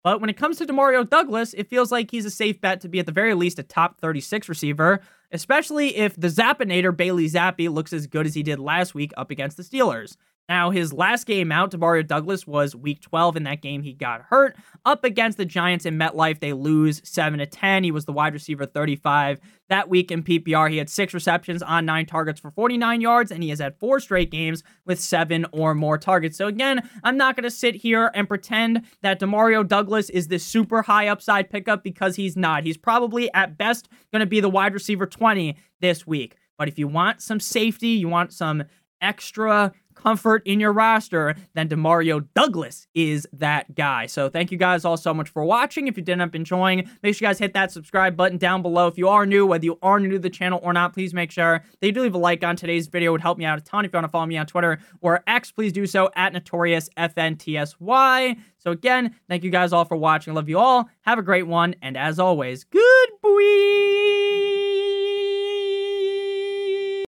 But 0.03 0.21
when 0.21 0.29
it 0.29 0.37
comes 0.37 0.57
to 0.57 0.65
Demario 0.65 1.07
Douglas, 1.07 1.53
it 1.55 1.67
feels 1.67 1.91
like 1.91 2.11
he's 2.11 2.25
a 2.25 2.31
safe 2.31 2.61
bet 2.61 2.81
to 2.81 2.87
be 2.87 2.99
at 2.99 3.07
the 3.07 3.11
very 3.11 3.33
least 3.33 3.57
a 3.57 3.63
top 3.63 3.99
36 3.99 4.47
receiver, 4.47 5.01
especially 5.31 5.95
if 5.95 6.15
the 6.15 6.27
Zappinator 6.27 6.95
Bailey 6.95 7.27
Zappe 7.27 7.71
looks 7.71 7.91
as 7.91 8.05
good 8.05 8.27
as 8.27 8.35
he 8.35 8.43
did 8.43 8.59
last 8.59 8.93
week 8.93 9.11
up 9.17 9.31
against 9.31 9.57
the 9.57 9.63
Steelers. 9.63 10.15
Now, 10.47 10.69
his 10.69 10.93
last 10.93 11.25
game 11.25 11.51
out, 11.51 11.71
Demario 11.71 12.05
Douglas, 12.05 12.45
was 12.45 12.75
week 12.75 13.01
12. 13.01 13.37
In 13.37 13.43
that 13.43 13.61
game, 13.61 13.81
he 13.81 13.93
got 13.93 14.21
hurt. 14.29 14.55
Up 14.85 15.03
against 15.03 15.39
the 15.39 15.45
Giants 15.45 15.85
in 15.85 15.97
MetLife, 15.97 16.39
they 16.39 16.53
lose 16.53 17.01
7 17.03 17.39
to 17.39 17.47
10. 17.47 17.83
He 17.83 17.91
was 17.91 18.05
the 18.05 18.13
wide 18.13 18.33
receiver 18.33 18.67
35. 18.67 19.39
That 19.69 19.89
week 19.89 20.11
in 20.11 20.21
PPR, 20.21 20.69
he 20.69 20.77
had 20.77 20.89
six 20.89 21.15
receptions 21.15 21.63
on 21.63 21.85
nine 21.85 22.05
targets 22.05 22.39
for 22.39 22.51
49 22.51 23.01
yards, 23.01 23.31
and 23.31 23.41
he 23.41 23.49
has 23.49 23.59
had 23.59 23.79
four 23.79 23.99
straight 23.99 24.29
games 24.29 24.61
with 24.85 24.99
seven 24.99 25.47
or 25.51 25.73
more 25.73 25.97
targets. 25.97 26.37
So, 26.37 26.45
again, 26.45 26.87
I'm 27.03 27.17
not 27.17 27.35
going 27.35 27.45
to 27.45 27.51
sit 27.51 27.73
here 27.73 28.11
and 28.13 28.27
pretend 28.27 28.83
that 29.01 29.19
Demario 29.19 29.67
Douglas 29.67 30.11
is 30.11 30.27
this 30.27 30.45
super 30.45 30.83
high 30.83 31.07
upside 31.07 31.49
pickup 31.49 31.83
because 31.83 32.15
he's 32.15 32.37
not. 32.37 32.63
He's 32.63 32.77
probably 32.77 33.33
at 33.33 33.57
best 33.57 33.89
going 34.11 34.19
to 34.19 34.27
be 34.27 34.41
the 34.41 34.49
wide 34.49 34.75
receiver 34.75 35.07
20 35.07 35.57
this 35.81 36.05
week. 36.05 36.35
But 36.57 36.67
if 36.67 36.79
you 36.79 36.87
want 36.87 37.21
some 37.21 37.39
safety, 37.39 37.89
you 37.89 38.07
want 38.07 38.31
some 38.31 38.63
extra 39.05 39.71
comfort 39.95 40.43
in 40.45 40.59
your 40.59 40.73
roster, 40.73 41.35
then 41.53 41.69
Demario 41.69 42.27
Douglas 42.35 42.87
is 42.93 43.25
that 43.33 43.73
guy. 43.75 44.05
So 44.05 44.29
thank 44.29 44.51
you 44.51 44.57
guys 44.57 44.85
all 44.85 44.97
so 44.97 45.13
much 45.13 45.29
for 45.29 45.45
watching. 45.45 45.87
If 45.87 45.97
you 45.97 46.03
did 46.03 46.11
end 46.13 46.21
up 46.21 46.35
enjoying, 46.35 46.89
make 47.01 47.15
sure 47.15 47.25
you 47.25 47.29
guys 47.29 47.39
hit 47.39 47.53
that 47.53 47.71
subscribe 47.71 48.17
button 48.17 48.37
down 48.37 48.61
below. 48.61 48.87
If 48.87 48.97
you 48.97 49.07
are 49.07 49.25
new, 49.25 49.45
whether 49.45 49.63
you 49.65 49.79
are 49.81 49.99
new 49.99 50.11
to 50.11 50.19
the 50.19 50.29
channel 50.29 50.59
or 50.61 50.73
not, 50.73 50.93
please 50.93 51.13
make 51.13 51.31
sure 51.31 51.63
that 51.79 51.87
you 51.87 51.93
do 51.93 52.01
leave 52.01 52.13
a 52.13 52.17
like 52.17 52.43
on 52.43 52.55
today's 52.55 52.87
video. 52.87 53.11
It 53.11 53.13
would 53.13 53.21
help 53.21 53.37
me 53.37 53.45
out 53.45 53.57
a 53.57 53.61
ton. 53.61 53.85
If 53.85 53.93
you 53.93 53.97
want 53.97 54.05
to 54.05 54.11
follow 54.11 54.25
me 54.25 54.37
on 54.37 54.45
Twitter 54.45 54.79
or 55.01 55.23
X, 55.27 55.51
please 55.51 55.71
do 55.71 55.87
so 55.87 56.09
at 56.15 56.33
NotoriousFNTSY. 56.33 58.39
So 58.57 58.71
again, 58.71 59.15
thank 59.29 59.43
you 59.43 59.51
guys 59.51 59.73
all 59.73 59.85
for 59.85 59.97
watching. 59.97 60.33
I 60.33 60.35
love 60.35 60.49
you 60.49 60.59
all. 60.59 60.89
Have 61.01 61.19
a 61.19 61.23
great 61.23 61.47
one. 61.47 61.75
And 61.81 61.97
as 61.97 62.19
always, 62.19 62.65
good 62.65 63.09
boy. 63.21 64.44